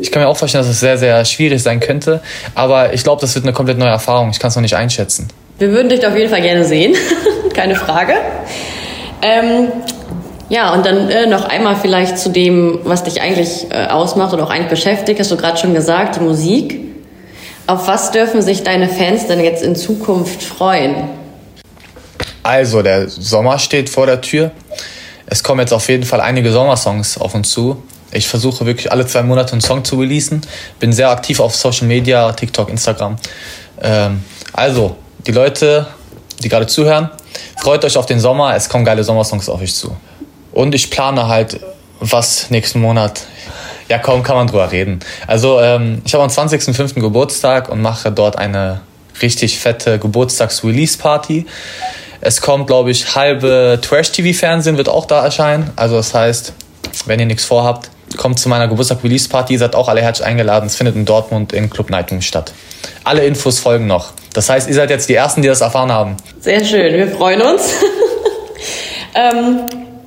[0.00, 2.22] Ich kann mir auch vorstellen, dass es sehr, sehr schwierig sein könnte,
[2.54, 4.30] aber ich glaube, das wird eine komplett neue Erfahrung.
[4.30, 5.28] Ich kann es noch nicht einschätzen.
[5.58, 6.94] Wir würden dich auf jeden Fall gerne sehen,
[7.54, 8.14] keine Frage.
[9.22, 9.68] Ähm,
[10.48, 14.44] ja, und dann äh, noch einmal vielleicht zu dem, was dich eigentlich äh, ausmacht oder
[14.44, 16.80] auch eigentlich beschäftigt, hast du gerade schon gesagt, die Musik.
[17.66, 20.94] Auf was dürfen sich deine Fans denn jetzt in Zukunft freuen?
[22.48, 24.52] Also, der Sommer steht vor der Tür.
[25.26, 27.82] Es kommen jetzt auf jeden Fall einige Sommersongs auf uns zu.
[28.10, 30.40] Ich versuche wirklich alle zwei Monate einen Song zu releasen.
[30.80, 33.16] Bin sehr aktiv auf Social Media, TikTok, Instagram.
[33.82, 34.24] Ähm,
[34.54, 34.96] also,
[35.26, 35.88] die Leute,
[36.42, 37.10] die gerade zuhören,
[37.60, 38.56] freut euch auf den Sommer.
[38.56, 39.94] Es kommen geile Sommersongs auf euch zu.
[40.50, 41.60] Und ich plane halt,
[42.00, 43.26] was nächsten Monat.
[43.90, 45.00] Ja, kaum kann man drüber reden.
[45.26, 46.98] Also, ähm, ich habe am 20.05.
[47.02, 48.80] Geburtstag und mache dort eine
[49.20, 51.44] richtig fette Geburtstags-Release-Party.
[52.20, 55.70] Es kommt, glaube ich, halbe Trash-TV-Fernsehen wird auch da erscheinen.
[55.76, 56.52] Also das heißt,
[57.06, 59.52] wenn ihr nichts vorhabt, kommt zu meiner Geburtstag-Release-Party.
[59.52, 60.66] Ihr seid auch alle herzlich eingeladen.
[60.66, 62.52] Es findet in Dortmund in Club Neitung statt.
[63.04, 64.12] Alle Infos folgen noch.
[64.32, 66.16] Das heißt, ihr seid jetzt die Ersten, die das erfahren haben.
[66.40, 67.74] Sehr schön, wir freuen uns.
[69.14, 69.60] ähm,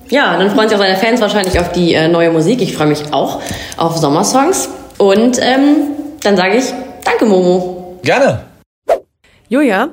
[0.10, 2.62] ja, dann freuen sich auch deine Fans wahrscheinlich auf die äh, neue Musik.
[2.62, 3.42] Ich freue mich auch
[3.78, 4.70] auf Sommersongs.
[4.98, 6.66] Und ähm, dann sage ich
[7.04, 8.00] Danke, Momo.
[8.04, 8.46] Gerne.
[9.50, 9.90] Julia,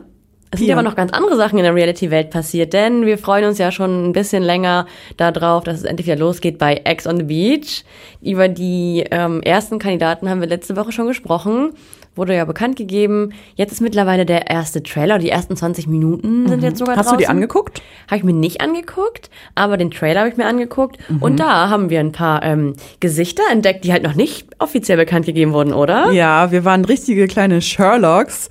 [0.50, 0.74] es sind Ja.
[0.76, 4.08] aber noch ganz andere Sachen in der Reality-Welt passiert, denn wir freuen uns ja schon
[4.08, 4.86] ein bisschen länger
[5.16, 7.84] darauf, dass es endlich wieder losgeht bei Ex on the Beach.
[8.22, 11.72] Über die ähm, ersten Kandidaten haben wir letzte Woche schon gesprochen,
[12.16, 13.32] wurde ja bekannt gegeben.
[13.54, 16.98] Jetzt ist mittlerweile der erste Trailer, die ersten 20 Minuten sind jetzt sogar Mhm.
[16.98, 17.18] Hast draußen.
[17.18, 17.80] du die angeguckt?
[18.08, 20.96] Habe ich mir nicht angeguckt, aber den Trailer habe ich mir angeguckt.
[21.08, 21.22] Mhm.
[21.22, 25.26] Und da haben wir ein paar ähm, Gesichter entdeckt, die halt noch nicht offiziell bekannt
[25.26, 26.10] gegeben wurden, oder?
[26.10, 28.48] Ja, wir waren richtige kleine Sherlocks.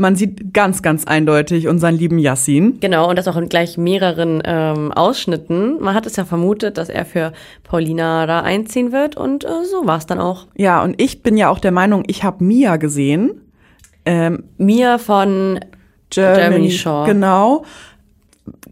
[0.00, 2.80] Man sieht ganz, ganz eindeutig unseren lieben Yassin.
[2.80, 5.78] Genau, und das auch in gleich mehreren ähm, Ausschnitten.
[5.78, 7.34] Man hat es ja vermutet, dass er für
[7.64, 10.46] Paulina da einziehen wird und äh, so war es dann auch.
[10.56, 13.42] Ja, und ich bin ja auch der Meinung, ich habe Mia gesehen.
[14.06, 15.60] Ähm, Mia von
[16.08, 17.06] Germany, Germany Shore.
[17.06, 17.66] Genau.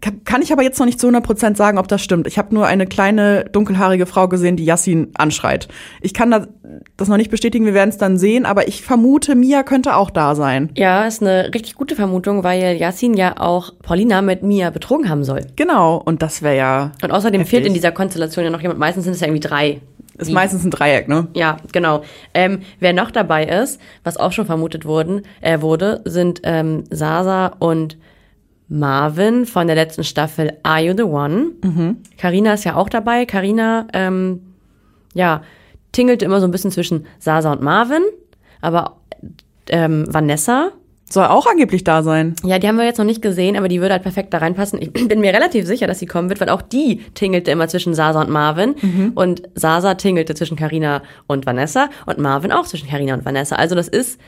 [0.01, 2.25] Kann- ich aber jetzt noch nicht zu 100% sagen, ob das stimmt.
[2.27, 5.67] Ich habe nur eine kleine dunkelhaarige Frau gesehen, die Yassin anschreit.
[6.01, 9.63] Ich kann das, noch nicht bestätigen, wir werden es dann sehen, aber ich vermute, Mia
[9.63, 10.69] könnte auch da sein.
[10.77, 15.23] Ja, ist eine richtig gute Vermutung, weil Yasin ja auch Paulina mit Mia betrogen haben
[15.23, 15.41] soll.
[15.57, 17.49] Genau, und das wäre ja, Und außerdem Heftig.
[17.57, 18.79] fehlt in dieser Konstellation ja noch jemand.
[18.79, 19.81] Meistens sind es ja irgendwie drei.
[20.17, 21.27] ist Die- meistens ein Dreieck, ne?
[21.33, 22.03] Ja, genau.
[22.33, 27.47] Ähm, wer noch dabei ist, was auch schon vermutet wurden, äh, wurde, sind ähm, Sasa
[27.59, 27.97] und
[28.69, 31.95] Marvin von der letzten Staffel Are You the One?
[32.17, 33.25] Carina ist ja auch dabei.
[33.25, 34.41] Carina, ähm,
[35.13, 35.41] ja,
[35.91, 38.03] tingelte immer so ein bisschen zwischen Sasa und Marvin,
[38.61, 38.97] aber
[39.69, 40.71] ähm, Vanessa,
[41.11, 42.35] Soll auch angeblich da sein.
[42.43, 44.79] ja, die haben wir jetzt noch nicht gesehen, aber die würde halt perfekt da reinpassen.
[44.79, 47.95] Ich bin mir relativ sicher, dass sie kommen wird, weil auch die tingelte immer zwischen
[47.95, 48.75] Sasa und Marvin.
[49.15, 53.55] Und Sasa tingelte zwischen Carina und Vanessa und Marvin auch zwischen Carina und Vanessa.
[53.55, 54.19] Also das ist,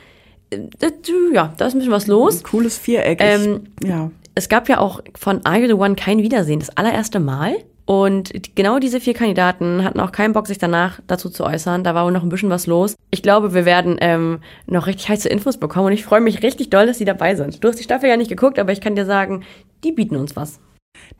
[0.49, 0.93] äh, das,
[1.31, 2.43] ja, da ist ein bisschen was los.
[2.43, 3.19] Cooles Viereck.
[3.21, 4.09] Ähm, ja.
[4.36, 7.55] Es gab ja auch von Are You the One kein Wiedersehen, das allererste Mal.
[7.86, 11.84] Und genau diese vier Kandidaten hatten auch keinen Bock, sich danach dazu zu äußern.
[11.84, 12.95] Da war wohl noch ein bisschen was los.
[13.09, 16.69] Ich glaube, wir werden ähm, noch richtig heiße Infos bekommen und ich freue mich richtig
[16.69, 17.61] doll, dass sie dabei sind.
[17.61, 19.43] Du hast die Staffel ja nicht geguckt, aber ich kann dir sagen,
[19.84, 20.59] die bieten uns was.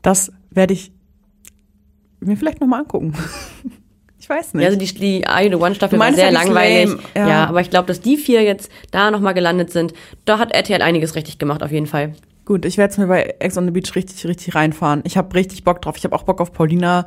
[0.00, 0.92] Das werde ich
[2.20, 3.12] mir vielleicht nochmal angucken.
[4.18, 4.62] ich weiß nicht.
[4.62, 6.96] Ja, also die, die Are You the One Staffel war sehr langweilig.
[7.14, 7.28] ja.
[7.28, 7.46] ja.
[7.46, 9.92] aber ich glaube, dass die vier jetzt da nochmal gelandet sind,
[10.24, 12.14] da hat RTL einiges richtig gemacht, auf jeden Fall.
[12.44, 15.02] Gut, ich werde es mir bei Ex on the Beach richtig, richtig reinfahren.
[15.04, 15.96] Ich habe richtig Bock drauf.
[15.96, 17.06] Ich habe auch Bock auf Paulina.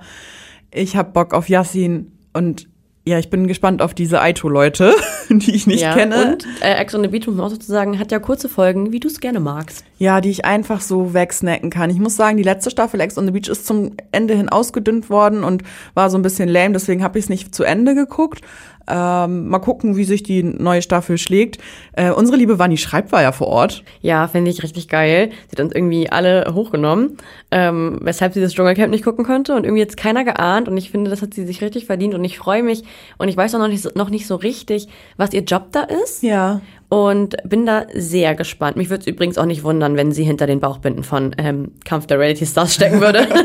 [0.71, 2.11] Ich habe Bock auf Yassin.
[2.33, 2.67] Und
[3.07, 4.95] ja, ich bin gespannt auf diese Aito-Leute,
[5.29, 5.93] die ich nicht ja.
[5.93, 6.31] kenne.
[6.33, 8.99] Und äh, Ex on the Beach, muss man auch sozusagen, hat ja kurze Folgen, wie
[8.99, 9.85] du es gerne magst.
[9.99, 11.91] Ja, die ich einfach so wegsnacken kann.
[11.91, 15.11] Ich muss sagen, die letzte Staffel Ex on the Beach ist zum Ende hin ausgedünnt
[15.11, 15.61] worden und
[15.93, 18.41] war so ein bisschen lame, deswegen habe ich es nicht zu Ende geguckt.
[18.87, 21.57] Ähm, mal gucken, wie sich die neue Staffel schlägt.
[21.93, 23.83] Äh, unsere liebe Wanni Schreibt war ja vor Ort.
[24.01, 25.29] Ja, finde ich richtig geil.
[25.47, 27.17] Sie hat uns irgendwie alle hochgenommen,
[27.51, 30.91] ähm, weshalb sie das Dschungelcamp nicht gucken konnte und irgendwie jetzt keiner geahnt und ich
[30.91, 32.83] finde, das hat sie sich richtig verdient und ich freue mich
[33.17, 35.81] und ich weiß auch noch nicht, so, noch nicht so richtig, was ihr Job da
[36.03, 36.61] ist Ja.
[36.89, 38.77] und bin da sehr gespannt.
[38.77, 42.05] Mich würde es übrigens auch nicht wundern, wenn sie hinter den Bauchbinden von ähm, Kampf
[42.07, 43.27] der Reality Stars stecken würde.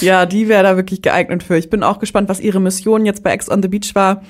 [0.00, 1.56] Ja, die wäre da wirklich geeignet für.
[1.56, 4.22] Ich bin auch gespannt, was ihre Mission jetzt bei Ex on the Beach war.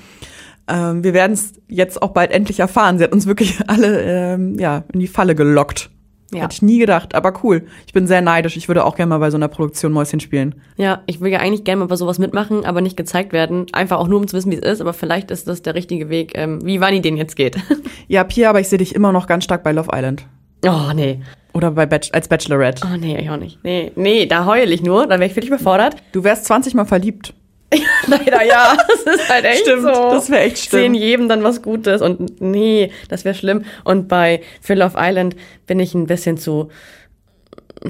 [0.67, 2.97] Ähm, wir werden es jetzt auch bald endlich erfahren.
[2.97, 5.89] Sie hat uns wirklich alle ähm, ja, in die Falle gelockt.
[6.33, 6.41] Ja.
[6.43, 7.67] Hätte ich nie gedacht, aber cool.
[7.85, 8.57] Ich bin sehr neidisch.
[8.57, 10.55] Ich würde auch gerne mal bei so einer Produktion Mäuschen spielen.
[10.75, 13.67] ja, ich will ja eigentlich gerne mal bei sowas mitmachen, aber nicht gezeigt werden.
[13.73, 16.09] Einfach auch nur, um zu wissen, wie es ist, aber vielleicht ist das der richtige
[16.09, 17.57] Weg, ähm, wie Wanni den jetzt geht.
[18.07, 20.25] Ja, Pia, aber ich sehe dich immer noch ganz stark bei Love Island.
[20.67, 21.21] oh, nee.
[21.53, 22.85] Oder bei Bach als Bachelorette.
[22.91, 23.59] Oh nee, ich auch nicht.
[23.63, 25.95] Nee, nee, da heul ich nur, dann wäre ich völlig überfordert.
[26.11, 27.33] Du wärst 20 Mal verliebt.
[28.07, 30.09] Leider ja, das ist halt echt Stimmt, so.
[30.11, 30.93] das wär echt Sehen schlimm.
[30.93, 33.65] jedem dann was Gutes und nee, das wäre schlimm.
[33.83, 35.35] Und bei Phil of Island
[35.67, 36.69] bin ich ein bisschen zu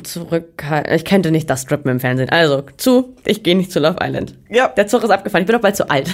[0.04, 0.96] zurückhaltend.
[0.96, 2.30] Ich könnte nicht das strippen im Fernsehen.
[2.30, 4.36] Also, zu, ich gehe nicht zu Love Island.
[4.50, 4.68] Ja.
[4.70, 6.10] Der Zug ist abgefahren, ich bin doch bald zu alt.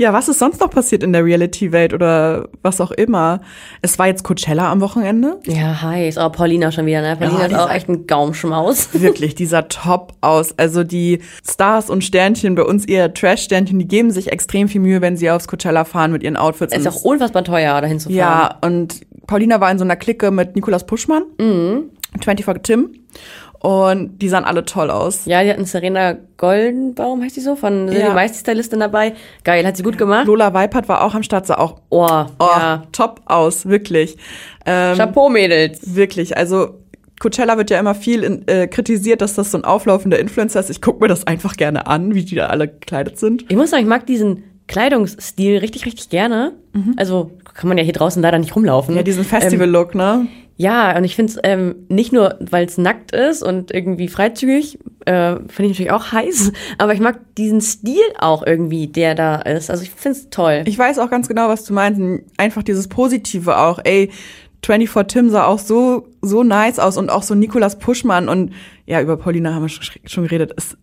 [0.00, 3.42] Ja, was ist sonst noch passiert in der Reality-Welt oder was auch immer?
[3.82, 5.38] Es war jetzt Coachella am Wochenende.
[5.44, 6.16] ja, heiß.
[6.16, 7.16] Oh, Paulina schon wieder, ne?
[7.16, 8.88] Paulina Ja, ist auch ist echt ein Gaumschmaus.
[9.00, 10.54] Wirklich, dieser Top aus.
[10.58, 15.02] Also die Stars und Sternchen, bei uns eher Trash-Sternchen, die geben sich extrem viel Mühe,
[15.02, 16.74] wenn sie aufs Coachella fahren mit ihren Outfits.
[16.74, 18.16] Ist auch unfassbar teuer, dahin zu fahren.
[18.16, 21.90] ja, und Paulina war in so einer Clique mit Nikolas Puschmann, Mhm.
[22.22, 22.90] 24 Tim.
[23.60, 25.26] Und die sahen alle toll aus.
[25.26, 28.26] Ja, die hatten Serena Goldenbaum, heißt die so, von Ja.
[28.26, 29.12] Die Stylistin dabei.
[29.44, 30.26] Geil, hat sie gut gemacht.
[30.26, 32.84] Lola Weipert war auch am Start, sah auch Oh, oh, ja.
[32.92, 34.16] top aus, wirklich.
[34.64, 35.94] Ähm, Chapeau, Mädels.
[35.94, 36.78] Wirklich, also
[37.20, 40.70] Coachella wird ja immer viel in, äh, kritisiert, dass das so ein auflaufender Influencer ist.
[40.70, 43.44] Ich gucke mir das einfach gerne an, wie die da alle gekleidet sind.
[43.50, 46.52] Ich muss sagen, ich mag diesen Kleidungsstil richtig, richtig gerne.
[46.96, 48.94] Also kann man ja hier draußen leider nicht rumlaufen.
[48.96, 50.26] Ja, diesen Festival-Look, ne?
[50.56, 54.78] Ja, und ich finde es ähm, nicht nur, weil es nackt ist und irgendwie freizügig,
[55.06, 59.36] äh, finde ich natürlich auch heiß, aber ich mag diesen Stil auch irgendwie, der da
[59.36, 59.70] ist.
[59.70, 60.64] Also ich finde es toll.
[60.66, 62.02] Ich weiß auch ganz genau, was du meinst.
[62.36, 63.78] Einfach dieses Positive auch.
[63.84, 64.10] Ey,
[64.62, 68.52] 24 Tim sah auch so, so nice aus und auch so Nikolas Puschmann und
[68.84, 70.52] ja, über Paulina haben wir schon, schon geredet.
[70.52, 70.76] Ist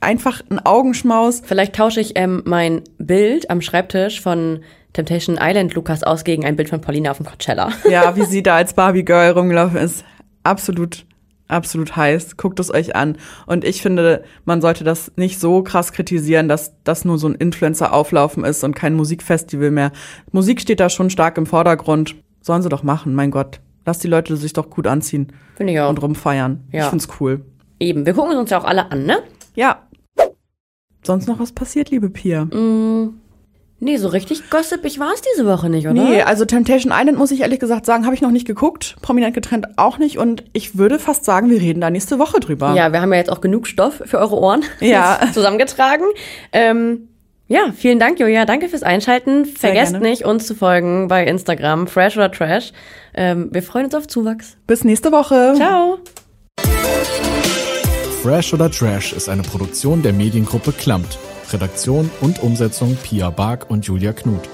[0.00, 1.42] einfach ein Augenschmaus.
[1.44, 4.60] Vielleicht tausche ich ähm, mein Bild am Schreibtisch von
[4.92, 7.70] Temptation Island Lukas aus gegen ein Bild von Paulina auf dem Coachella.
[7.90, 10.04] Ja, wie sie da als Barbie Girl rumgelaufen ist.
[10.42, 11.04] Absolut,
[11.48, 12.36] absolut heiß.
[12.36, 13.16] Guckt es euch an.
[13.46, 17.34] Und ich finde, man sollte das nicht so krass kritisieren, dass das nur so ein
[17.34, 19.92] Influencer-Auflaufen ist und kein Musikfestival mehr.
[20.32, 22.16] Musik steht da schon stark im Vordergrund.
[22.40, 23.60] Sollen sie doch machen, mein Gott.
[23.86, 25.88] Lass die Leute sich doch gut anziehen Finde ich auch.
[25.90, 26.64] und rumfeiern.
[26.72, 26.84] Ja.
[26.84, 27.44] Ich find's cool.
[27.78, 28.06] Eben.
[28.06, 29.18] Wir gucken uns ja auch alle an, ne?
[29.54, 29.86] Ja.
[31.02, 32.46] Sonst noch was passiert, liebe Pia?
[33.82, 35.94] Nee, so richtig gossipig war es diese Woche nicht, oder?
[35.94, 38.96] Nee, also Temptation Island muss ich ehrlich gesagt sagen, habe ich noch nicht geguckt.
[39.00, 40.18] Prominent getrennt auch nicht.
[40.18, 42.74] Und ich würde fast sagen, wir reden da nächste Woche drüber.
[42.76, 45.18] Ja, wir haben ja jetzt auch genug Stoff für eure Ohren Ja.
[45.32, 46.04] zusammengetragen.
[46.52, 47.08] Ähm,
[47.48, 48.44] ja, vielen Dank, Julia.
[48.44, 49.46] Danke fürs Einschalten.
[49.46, 50.06] Vergesst gerne.
[50.08, 52.72] nicht, uns zu folgen bei Instagram, Fresh oder Trash.
[53.14, 54.58] Ähm, wir freuen uns auf Zuwachs.
[54.66, 55.54] Bis nächste Woche.
[55.56, 55.98] Ciao.
[58.22, 61.18] Fresh oder Trash ist eine Produktion der Mediengruppe Klammt.
[61.52, 64.48] Redaktion und Umsetzung Pia Bark und Julia Knuth.